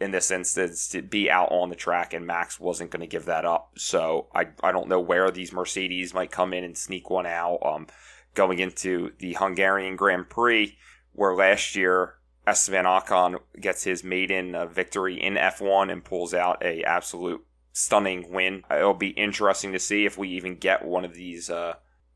[0.00, 3.26] in this instance to be out on the track, and Max wasn't going to give
[3.26, 3.72] that up.
[3.76, 7.58] So I, I don't know where these Mercedes might come in and sneak one out.
[7.64, 7.86] Um,
[8.34, 10.76] going into the Hungarian Grand Prix,
[11.12, 12.14] where last year
[12.46, 18.32] Esteban Ocon gets his maiden uh, victory in F1 and pulls out a absolute stunning
[18.32, 18.64] win.
[18.70, 21.74] It'll be interesting to see if we even get one of these uh,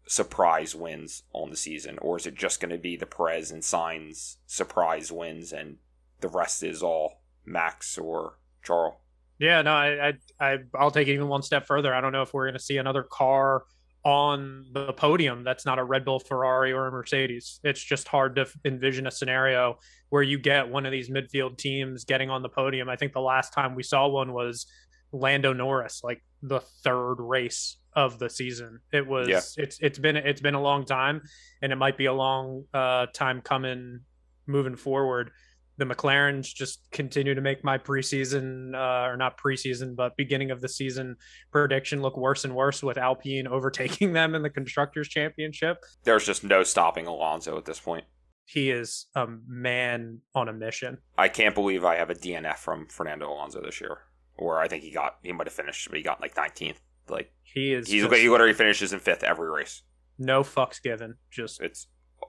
[0.09, 3.63] surprise wins on the season, or is it just going to be the Perez and
[3.63, 5.77] Sainz surprise wins, and
[6.21, 8.95] the rest is all Max or Charles?
[9.39, 11.95] Yeah, no, I, I, I I'll take it even one step further.
[11.95, 13.65] I don't know if we're going to see another car
[14.05, 17.59] on the podium that's not a Red Bull, Ferrari, or a Mercedes.
[17.65, 19.79] It's just hard to envision a scenario
[20.11, 22.89] where you get one of these midfield teams getting on the podium.
[22.89, 24.67] I think the last time we saw one was
[25.13, 28.81] Lando Norris, like the third race of the season.
[28.93, 29.41] It was yeah.
[29.57, 31.23] it's it's been it's been a long time,
[31.63, 34.01] and it might be a long uh, time coming
[34.47, 35.33] moving forward.
[35.79, 40.61] The McLarens just continue to make my preseason uh, or not preseason, but beginning of
[40.61, 41.17] the season
[41.51, 45.79] prediction look worse and worse with Alpine overtaking them in the constructors championship.
[46.05, 48.05] There's just no stopping Alonso at this point.
[48.47, 50.99] He is a man on a mission.
[51.19, 53.99] I can't believe I have a DNF from Fernando Alonso this year
[54.39, 56.77] or I think he got he might have finished, but he got like 19th.
[57.09, 59.83] Like he is, he's he literally finishes in fifth every race.
[60.19, 61.17] No fucks given.
[61.31, 61.89] Just it's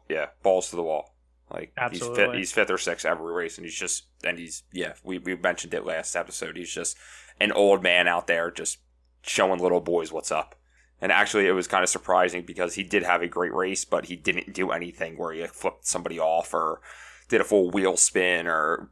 [0.10, 1.16] yeah, balls to the wall.
[1.52, 2.10] Like Absolutely.
[2.10, 4.94] he's fifth, he's fifth or sixth every race, and he's just and he's yeah.
[5.04, 6.58] We we mentioned it last episode.
[6.58, 6.98] He's just
[7.40, 8.80] an old man out there just
[9.22, 10.56] showing little boys what's up.
[11.00, 14.06] And actually, it was kind of surprising because he did have a great race, but
[14.06, 16.82] he didn't do anything where he flipped somebody off or
[17.30, 18.90] did a full wheel spin or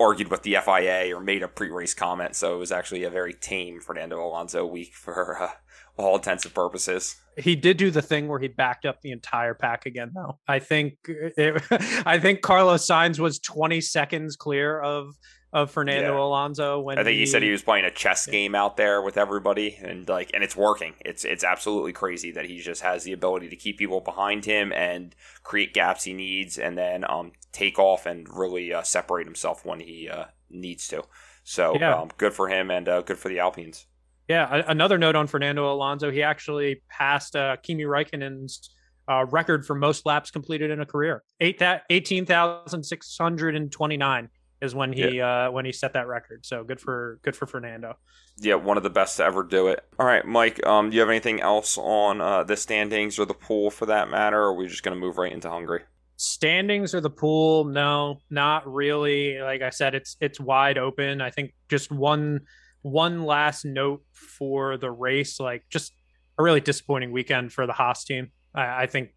[0.00, 2.34] argued with the FIA or made a pre-race comment.
[2.36, 5.50] So it was actually a very tame Fernando Alonso week for uh,
[5.96, 7.16] all intents and purposes.
[7.36, 10.38] He did do the thing where he backed up the entire pack again, though.
[10.46, 11.62] I think it,
[12.06, 15.16] I think Carlos Sainz was 20 seconds clear of
[15.54, 16.22] of Fernando yeah.
[16.22, 18.32] Alonso when I think he, he, said he was playing a chess yeah.
[18.32, 20.94] game out there with everybody and like and it's working.
[21.04, 24.72] It's it's absolutely crazy that he just has the ability to keep people behind him
[24.72, 25.14] and
[25.44, 29.78] create gaps he needs and then um take off and really uh, separate himself when
[29.78, 31.04] he uh, needs to.
[31.44, 31.94] So yeah.
[31.94, 33.86] um, good for him and uh, good for the Alpines.
[34.28, 38.70] Yeah, another note on Fernando Alonso, he actually passed uh, Kimi Räikkönen's
[39.06, 44.30] uh, record for most laps completed in a career, 8, 18,629
[44.64, 45.46] is when he yeah.
[45.46, 46.44] uh, when he set that record.
[46.44, 47.96] So good for good for Fernando.
[48.38, 49.84] Yeah, one of the best to ever do it.
[49.98, 50.64] All right, Mike.
[50.66, 54.10] Um, do you have anything else on uh, the standings or the pool for that
[54.10, 54.38] matter?
[54.38, 55.82] Or are we just going to move right into Hungary?
[56.16, 57.64] Standings or the pool?
[57.64, 59.38] No, not really.
[59.38, 61.20] Like I said, it's it's wide open.
[61.20, 62.40] I think just one
[62.82, 65.92] one last note for the race, like just
[66.38, 68.30] a really disappointing weekend for the Haas team.
[68.54, 69.10] I, I think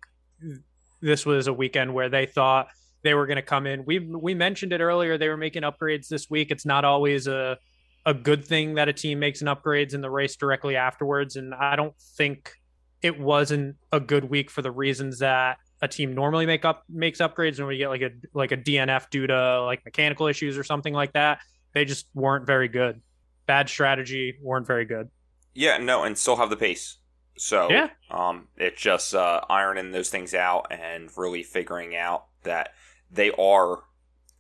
[1.02, 2.68] this was a weekend where they thought
[3.04, 3.86] they were going to come in.
[3.86, 5.18] We we mentioned it earlier.
[5.18, 6.52] They were making upgrades this week.
[6.52, 7.58] It's not always a
[8.06, 11.54] a good thing that a team makes an upgrades in the race directly afterwards, and
[11.54, 12.54] I don't think
[13.02, 17.20] it wasn't a good week for the reasons that a team normally make up makes
[17.20, 20.64] upgrades and we get like a like a DNF due to like mechanical issues or
[20.64, 21.40] something like that.
[21.74, 23.02] They just weren't very good.
[23.46, 25.10] Bad strategy, weren't very good.
[25.54, 26.98] Yeah, no, and still have the pace.
[27.38, 32.72] So yeah, um, it's just uh, ironing those things out and really figuring out that
[33.12, 33.84] they are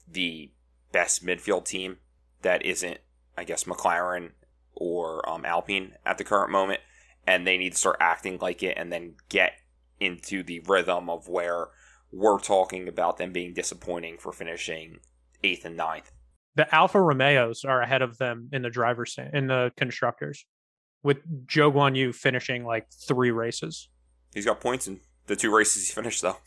[0.10, 0.52] the
[0.92, 1.98] best midfield team
[2.42, 3.00] that isn't,
[3.38, 4.32] I guess, McLaren
[4.74, 6.82] or um, Alpine at the current moment,
[7.26, 9.54] and they need to start acting like it and then get
[10.00, 11.68] into the rhythm of where
[12.12, 15.00] we're talking about them being disappointing for finishing
[15.44, 16.12] eighth and ninth.
[16.56, 20.46] The Alfa Romeos are ahead of them in the driver's stand, in the constructors,
[21.04, 23.90] with Zhou Guanyu finishing like three races.
[24.34, 26.38] He's got points in the two races he finished, though.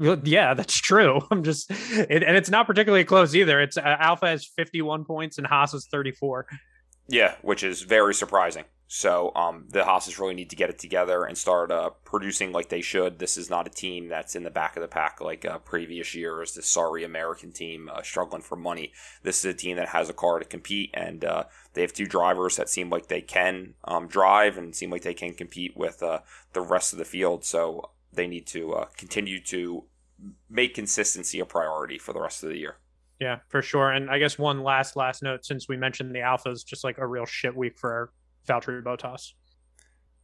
[0.00, 1.20] Yeah, that's true.
[1.30, 3.60] I'm just, it, and it's not particularly close either.
[3.60, 6.46] It's uh, Alfa has 51 points and Haas is 34.
[7.08, 8.64] Yeah, which is very surprising.
[8.92, 12.70] So um, the Haas's really need to get it together and start uh, producing like
[12.70, 13.20] they should.
[13.20, 16.12] This is not a team that's in the back of the pack like uh, previous
[16.12, 16.54] years.
[16.54, 18.92] The sorry American team uh, struggling for money.
[19.22, 21.44] This is a team that has a car to compete, and uh,
[21.74, 25.14] they have two drivers that seem like they can um, drive and seem like they
[25.14, 26.18] can compete with uh,
[26.52, 27.44] the rest of the field.
[27.44, 29.84] So they need to uh, continue to
[30.48, 32.76] make consistency a priority for the rest of the year.
[33.20, 33.90] Yeah, for sure.
[33.90, 37.06] And I guess one last last note since we mentioned the Alfas, just like a
[37.06, 38.12] real shit week for
[38.48, 39.32] Valtteri Bottas.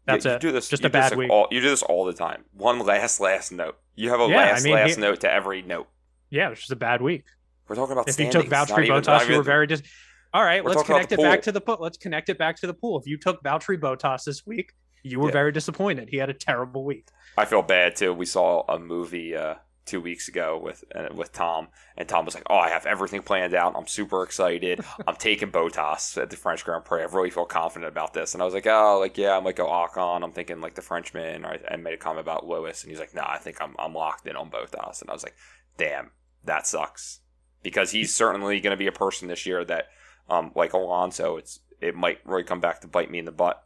[0.06, 0.40] That's yeah, you it.
[0.40, 1.30] Do this, just a bad like week.
[1.30, 2.44] All, you do this all the time.
[2.52, 3.76] One last last note.
[3.96, 5.88] You have a Yeah, last I mean, last he- note to every note.
[6.30, 7.24] Yeah, it's just a bad week.
[7.68, 8.44] We're talking about If you standings.
[8.44, 9.84] took not Valtteri even- you were very just.
[10.32, 11.78] All right, let's connect it back to the pool.
[11.80, 12.98] Let's connect it back to the pool.
[13.00, 14.72] If you took Valtteri Bottas this week,
[15.02, 15.32] you were Yeah.
[15.32, 16.08] very disappointed.
[16.10, 17.08] He had a terrible week.
[17.36, 18.12] I feel bad too.
[18.14, 22.34] We saw a movie uh, two weeks ago with uh, with Tom, and Tom was
[22.34, 23.74] like, "Oh, I have everything planned out.
[23.76, 24.80] I'm super excited.
[25.06, 27.02] I'm taking Bottas at the French Grand Prix.
[27.02, 29.56] I really feel confident about this." And I was like, "Oh, like yeah, I might
[29.56, 30.22] go Ocon.
[30.22, 33.00] I'm thinking like the Frenchman." Or I, I made a comment about Lewis, and he's
[33.00, 35.36] like, "No, I think I'm I'm locked in on Bottas." And I was like,
[35.76, 36.10] "Damn,
[36.44, 37.20] that sucks,"
[37.62, 39.86] because he's certainly going to be a person this year that,
[40.28, 43.65] um, like Alonso, it's it might really come back to bite me in the butt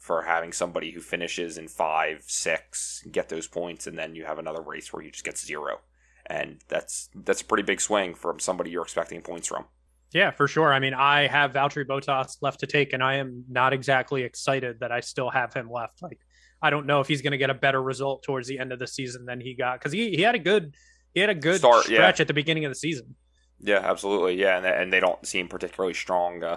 [0.00, 4.38] for having somebody who finishes in five, six, get those points, and then you have
[4.38, 5.80] another race where you just get zero,
[6.26, 9.66] and that's that's a pretty big swing from somebody you're expecting points from.
[10.12, 10.72] Yeah, for sure.
[10.72, 14.80] I mean, I have Valtteri Bottas left to take, and I am not exactly excited
[14.80, 16.02] that I still have him left.
[16.02, 16.18] Like,
[16.62, 18.78] I don't know if he's going to get a better result towards the end of
[18.78, 20.74] the season than he got because he, he had a good
[21.12, 21.96] he had a good Start, yeah.
[21.98, 23.14] stretch at the beginning of the season.
[23.60, 24.40] Yeah, absolutely.
[24.40, 26.56] Yeah, and and they don't seem particularly strong uh,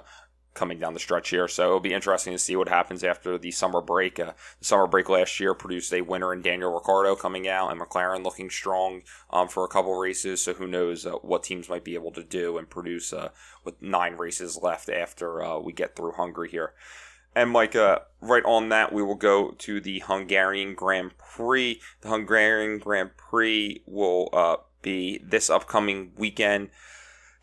[0.54, 1.48] coming down the stretch here.
[1.48, 4.20] So it'll be interesting to see what happens after the summer break.
[4.20, 7.80] Uh, the summer break last year produced a winner in Daniel Ricciardo coming out, and
[7.80, 10.44] McLaren looking strong um, for a couple races.
[10.44, 13.30] So who knows uh, what teams might be able to do and produce uh,
[13.64, 16.74] with nine races left after uh, we get through Hungary here.
[17.36, 21.82] And Mike, uh, right on that, we will go to the Hungarian Grand Prix.
[22.02, 26.70] The Hungarian Grand Prix will uh, be this upcoming weekend,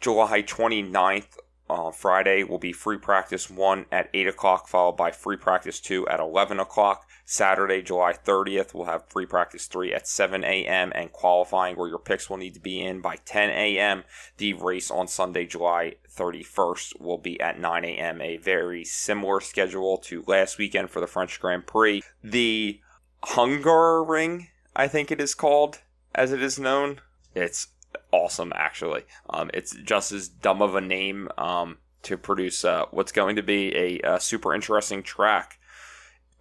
[0.00, 1.38] July 29th.
[1.70, 6.08] Uh, Friday will be free practice 1 at 8 o'clock, followed by free practice 2
[6.08, 7.08] at 11 o'clock.
[7.24, 10.90] Saturday, July 30th, we'll have free practice 3 at 7 a.m.
[10.96, 14.02] and qualifying where your picks will need to be in by 10 a.m.
[14.38, 18.20] The race on Sunday, July 31st, will be at 9 a.m.
[18.20, 22.02] A very similar schedule to last weekend for the French Grand Prix.
[22.24, 22.80] The
[23.22, 25.78] Hungaroring, I think it is called,
[26.16, 27.00] as it is known.
[27.32, 27.68] It's
[28.12, 29.02] awesome, actually.
[29.28, 33.42] Um, it's just as dumb of a name um, to produce uh, what's going to
[33.42, 35.58] be a, uh super interesting track.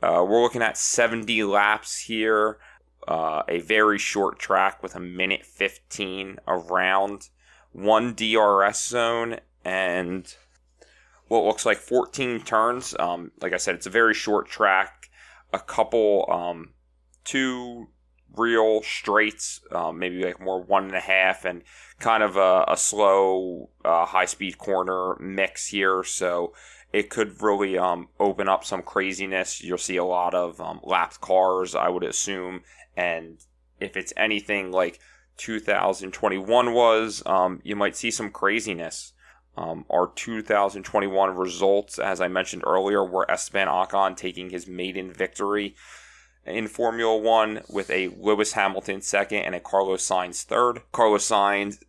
[0.01, 2.57] Uh, we're looking at 70 laps here,
[3.07, 7.29] uh, a very short track with a minute 15 around,
[7.73, 10.35] one DRS zone, and
[11.27, 12.95] what looks like 14 turns.
[12.97, 15.09] Um, like I said, it's a very short track,
[15.51, 16.73] a couple, um,
[17.25, 17.89] two
[18.35, 21.63] real straights, um, maybe like more one and a half, and
[21.99, 26.03] kind of a, a slow, uh, high speed corner mix here.
[26.03, 26.53] So
[26.91, 29.63] it could really um, open up some craziness.
[29.63, 32.61] You'll see a lot of um, lapped cars, I would assume.
[32.97, 33.37] And
[33.79, 34.99] if it's anything like
[35.37, 39.13] 2021 was, um, you might see some craziness.
[39.57, 45.75] Um, our 2021 results, as I mentioned earlier, were Esteban Ocon taking his maiden victory
[46.49, 50.81] in Formula One with a Lewis Hamilton second and a Carlos Sainz third.
[50.91, 51.79] Carlos Sainz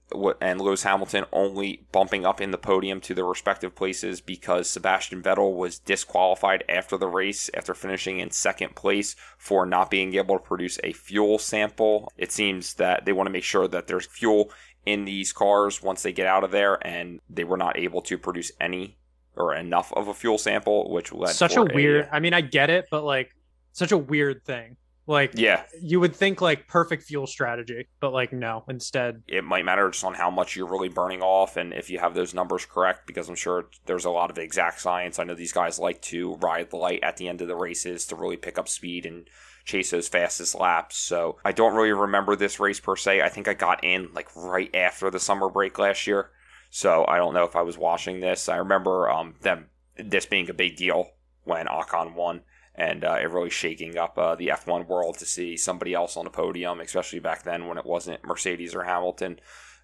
[0.40, 5.22] and Lewis Hamilton only bumping up in the podium to their respective places because Sebastian
[5.22, 10.38] Vettel was disqualified after the race after finishing in second place for not being able
[10.38, 12.12] to produce a fuel sample.
[12.16, 14.50] It seems that they want to make sure that there's fuel
[14.86, 18.16] in these cars once they get out of there, and they were not able to
[18.16, 18.96] produce any
[19.36, 22.06] or enough of a fuel sample, which led Such a weird.
[22.06, 23.34] Uh, I mean, I get it, but like,
[23.72, 24.76] such a weird thing.
[25.10, 28.64] Like, yeah, you would think like perfect fuel strategy, but like, no.
[28.68, 31.98] Instead, it might matter just on how much you're really burning off and if you
[31.98, 35.18] have those numbers correct because i'm sure there's a lot of exact science.
[35.18, 38.06] I know these guys like to ride the light at the end of the races
[38.06, 39.26] to really pick up speed and
[39.64, 40.96] chase those fastest laps.
[40.96, 43.20] So i don't really remember this race per se.
[43.20, 46.30] I think i got in like right after the summer break last year.
[46.70, 48.48] So i don't know if i was watching this.
[48.48, 51.10] I remember um, them this being a big deal
[51.42, 52.42] when Ocon won
[52.80, 56.24] and uh, it really shaking up uh, the F1 world to see somebody else on
[56.24, 59.38] the podium, especially back then when it wasn't Mercedes or Hamilton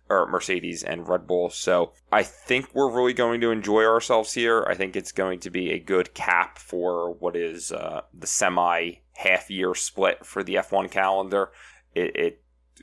[0.08, 1.50] or Mercedes and Red Bull.
[1.50, 4.64] So I think we're really going to enjoy ourselves here.
[4.66, 8.92] I think it's going to be a good cap for what is uh, the semi
[9.12, 11.50] half year split for the F1 calendar.
[11.94, 12.42] It, it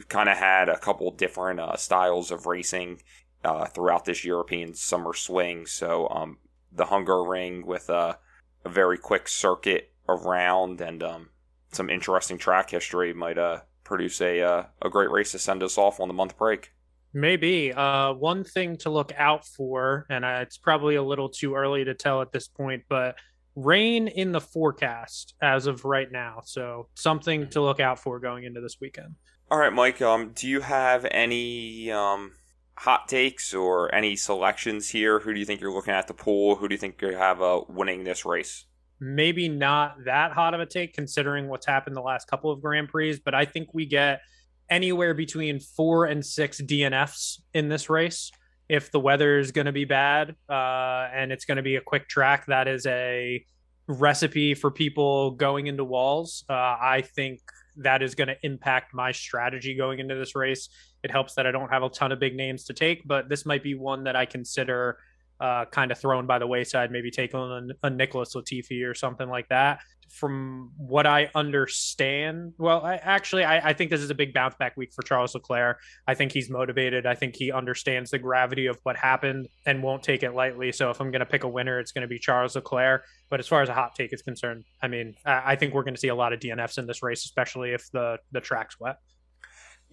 [0.10, 3.02] kind of had a couple different uh, styles of racing
[3.44, 5.66] uh, throughout this European summer swing.
[5.66, 6.38] So um,
[6.72, 8.20] the Hungaroring with a,
[8.64, 11.30] a, very quick circuit around and um,
[11.72, 15.78] some interesting track history might uh, produce a uh, a great race to send us
[15.78, 16.72] off on the month break.
[17.14, 17.72] Maybe.
[17.72, 21.84] Uh, one thing to look out for, and uh, it's probably a little too early
[21.84, 23.16] to tell at this point, but
[23.56, 26.42] rain in the forecast as of right now.
[26.44, 29.16] So something to look out for going into this weekend.
[29.52, 30.02] All right, Mike.
[30.02, 32.32] Um, do you have any um
[32.76, 35.20] hot takes or any selections here?
[35.20, 36.56] Who do you think you're looking at the pool?
[36.56, 38.66] Who do you think you have uh, winning this race?
[39.04, 42.88] Maybe not that hot of a take considering what's happened the last couple of Grand
[42.88, 44.22] Prix, but I think we get
[44.70, 48.32] anywhere between four and six DNFs in this race.
[48.70, 51.82] If the weather is going to be bad uh, and it's going to be a
[51.82, 53.46] quick track, that is a
[53.88, 56.46] recipe for people going into walls.
[56.50, 57.42] Uh, I think
[57.78, 60.70] that is going to impact my strategy going into this race.
[61.04, 63.46] It helps that I don't have a ton of big names to take, but this
[63.46, 64.98] might be one that I consider
[65.40, 68.94] uh, kind of thrown by the wayside, maybe take on a, a Nicholas Latifi or
[68.94, 69.80] something like that.
[70.10, 74.54] From what I understand, well, I, actually, I, I, think this is a big bounce
[74.60, 75.80] back week for Charles Leclerc.
[76.08, 77.08] I think he's motivated.
[77.08, 80.72] I think he understands the gravity of what happened and won't take it lightly.
[80.72, 83.04] So if I'm going to pick a winner, it's going to be Charles Leclerc.
[83.32, 85.84] But as far as a hot take is concerned, I mean, I, I think we're
[85.84, 88.80] going to see a lot of DNFs in this race, especially if the the track's
[88.80, 88.98] wet.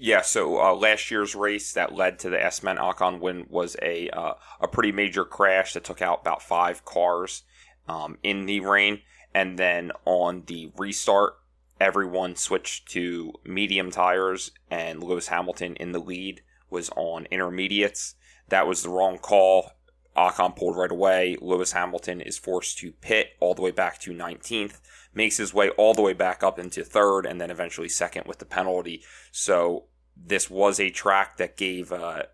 [0.03, 4.09] Yeah, so uh, last year's race that led to the Esteban Ocon win was a
[4.09, 7.42] uh, a pretty major crash that took out about five cars
[7.86, 9.03] um, in the rain,
[9.34, 11.34] and then on the restart,
[11.78, 16.40] everyone switched to medium tires, and Lewis Hamilton in the lead
[16.70, 18.14] was on intermediates.
[18.48, 19.72] That was the wrong call.
[20.16, 21.36] Ocon pulled right away.
[21.42, 24.80] Lewis Hamilton is forced to pit all the way back to 19th,
[25.14, 28.38] makes his way all the way back up into third, and then eventually second with
[28.38, 29.02] the penalty.
[29.32, 29.84] So
[30.16, 32.24] this was a track that gave uh,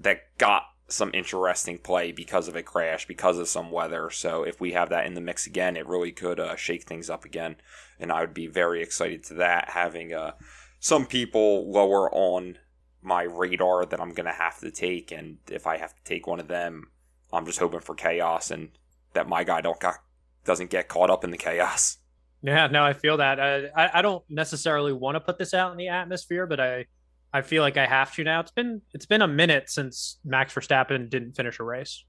[0.00, 4.08] that got some interesting play because of a crash, because of some weather.
[4.10, 7.10] So if we have that in the mix again, it really could uh, shake things
[7.10, 7.56] up again,
[7.98, 9.70] and I would be very excited to that.
[9.70, 10.32] Having uh,
[10.78, 12.58] some people lower on
[13.02, 16.40] my radar that I'm gonna have to take, and if I have to take one
[16.40, 16.90] of them,
[17.32, 18.70] I'm just hoping for chaos and
[19.12, 19.96] that my guy don't got
[20.44, 21.98] doesn't get caught up in the chaos.
[22.42, 23.40] Yeah, no, I feel that.
[23.40, 26.86] Uh, I I don't necessarily want to put this out in the atmosphere, but I
[27.32, 28.40] I feel like I have to now.
[28.40, 32.04] It's been it's been a minute since Max Verstappen didn't finish a race.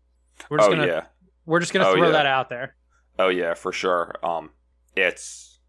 [0.49, 1.05] We're just oh, gonna yeah.
[1.45, 2.13] we're just gonna oh, throw yeah.
[2.13, 2.75] that out there.
[3.19, 4.15] Oh yeah, for sure.
[4.23, 4.51] Um,
[4.95, 5.59] it's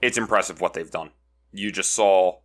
[0.00, 1.10] it's impressive what they've done.
[1.52, 2.38] You just saw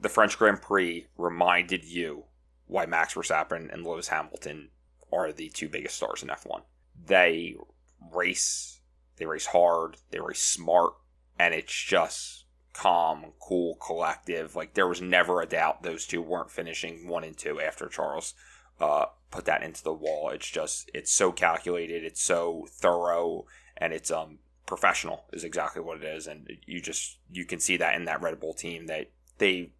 [0.00, 2.24] the French Grand Prix reminded you
[2.66, 4.70] why Max Verstappen and Lewis Hamilton
[5.12, 6.62] are the two biggest stars in F1.
[7.06, 7.56] They
[8.12, 8.71] race,
[9.22, 10.94] they race hard, they race smart,
[11.38, 14.56] and it's just calm, cool, collective.
[14.56, 18.34] Like there was never a doubt those two weren't finishing one and two after Charles
[18.80, 20.30] uh, put that into the wall.
[20.30, 23.46] It's just it's so calculated, it's so thorough,
[23.76, 26.26] and it's um professional is exactly what it is.
[26.26, 29.08] And you just you can see that in that Red Bull team that
[29.38, 29.70] they,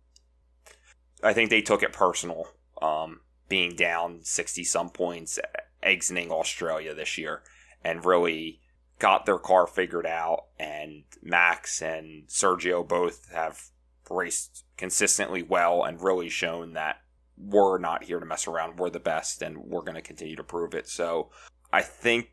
[1.20, 2.46] I think they took it personal.
[2.80, 5.40] Um, being down sixty some points,
[5.82, 7.42] exiting Australia this year,
[7.82, 8.60] and really
[9.02, 13.60] got their car figured out, and Max and Sergio both have
[14.08, 16.98] raced consistently well and really shown that
[17.36, 18.78] we're not here to mess around.
[18.78, 20.88] We're the best, and we're going to continue to prove it.
[20.88, 21.30] So
[21.72, 22.28] I think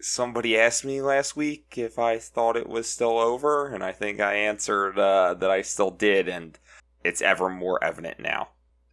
[0.00, 4.18] somebody asked me last week if I thought it was still over, and I think
[4.18, 6.58] I answered uh, that I still did, and
[7.04, 8.48] it's ever more evident now.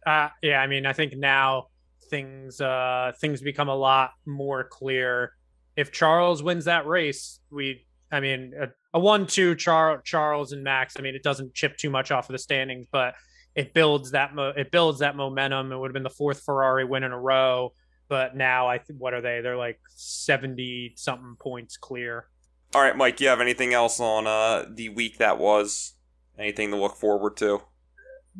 [0.06, 1.68] Uh, yeah, I mean, I think now
[2.10, 5.32] things uh, things become a lot more clear
[5.76, 10.94] if Charles wins that race, we, I mean, a, a one-two Char- Charles and Max.
[10.98, 13.14] I mean, it doesn't chip too much off of the standings, but
[13.54, 15.72] it builds that mo- it builds that momentum.
[15.72, 17.72] It would have been the fourth Ferrari win in a row,
[18.08, 19.40] but now I th- what are they?
[19.40, 22.26] They're like seventy something points clear.
[22.74, 23.20] All right, Mike.
[23.20, 25.92] You have anything else on uh, the week that was?
[26.36, 27.62] Anything to look forward to?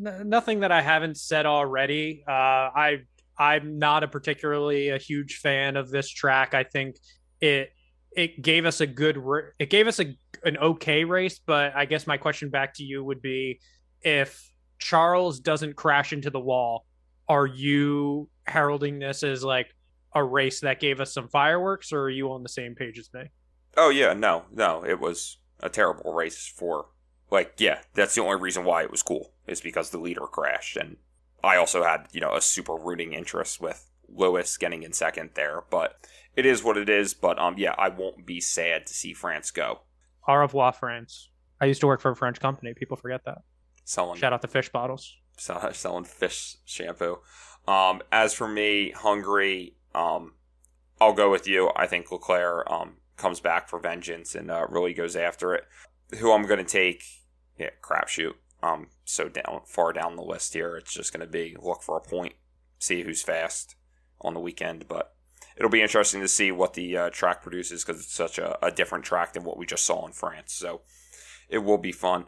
[0.05, 2.24] N- nothing that I haven't said already.
[2.26, 2.99] Uh, I
[3.39, 6.55] I'm not a particularly a huge fan of this track.
[6.55, 6.97] I think
[7.41, 7.70] it
[8.16, 9.18] it gave us a good
[9.59, 13.03] it gave us a an okay race but i guess my question back to you
[13.03, 13.59] would be
[14.03, 16.85] if charles doesn't crash into the wall
[17.28, 19.74] are you heralding this as like
[20.14, 23.12] a race that gave us some fireworks or are you on the same page as
[23.12, 23.22] me?
[23.76, 26.87] Oh yeah no no it was a terrible race for
[27.30, 30.76] like yeah that's the only reason why it was cool is because the leader crashed
[30.76, 30.97] and
[31.43, 35.64] i also had you know a super rooting interest with lewis getting in second there
[35.70, 35.97] but
[36.37, 37.14] it is what it is.
[37.14, 39.80] But um, yeah, I won't be sad to see France go.
[40.26, 41.28] Au revoir, France.
[41.61, 42.74] I used to work for a French company.
[42.74, 43.39] People forget that.
[43.85, 45.16] Selling shout out the fish bottles.
[45.37, 47.18] selling fish shampoo.
[47.66, 50.35] Um, as for me, Hungary, um,
[51.01, 51.70] I'll go with you.
[51.76, 55.64] I think Leclerc um, comes back for vengeance and uh, really goes after it.
[56.18, 57.05] Who I'm going to take?
[57.59, 58.35] Yeah, crapshoot.
[58.62, 61.97] Um, so down far down the list here, it's just going to be look for
[61.97, 62.35] a point,
[62.78, 63.76] see who's fast
[64.20, 64.89] on the weekend.
[64.89, 65.14] But
[65.57, 68.71] it'll be interesting to see what the uh, track produces because it's such a, a
[68.71, 70.53] different track than what we just saw in France.
[70.53, 70.83] So
[71.49, 72.27] it will be fun.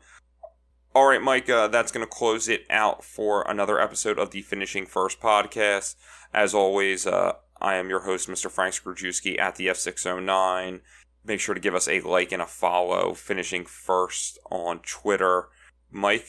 [0.94, 4.40] All right, Mike, uh, that's going to close it out for another episode of the
[4.40, 5.94] Finishing First podcast.
[6.32, 8.50] As always, uh, I am your host, Mr.
[8.50, 10.80] Frank Skrajewski at the F609.
[11.24, 15.48] Make sure to give us a like and a follow, Finishing First on Twitter.
[15.90, 16.26] Mike,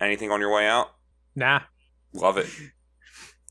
[0.00, 0.94] anything on your way out?
[1.34, 1.60] Nah.
[2.14, 2.46] Love it.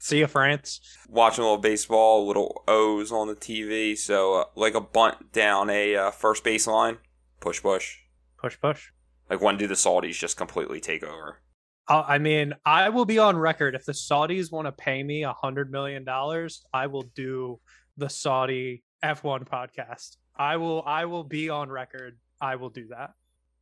[0.05, 0.81] See you, France.
[1.09, 3.97] Watching a little baseball, little O's on the TV.
[3.97, 6.99] So, uh, like a bunt down a uh, first baseline,
[7.39, 7.97] push, push.
[8.37, 8.91] Push, push.
[9.31, 11.41] Like when do the Saudis just completely take over?
[11.87, 15.33] I mean, I will be on record if the Saudis want to pay me a
[15.33, 17.59] hundred million dollars, I will do
[17.97, 20.17] the Saudi F1 podcast.
[20.35, 22.19] I will I will be on record.
[22.39, 23.15] I will do that.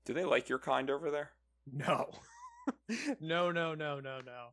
[0.04, 1.32] Do they like your kind over there?
[1.72, 2.12] No.
[3.22, 4.50] no, no, no, no, no.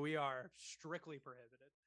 [0.00, 1.77] We are strictly prohibited.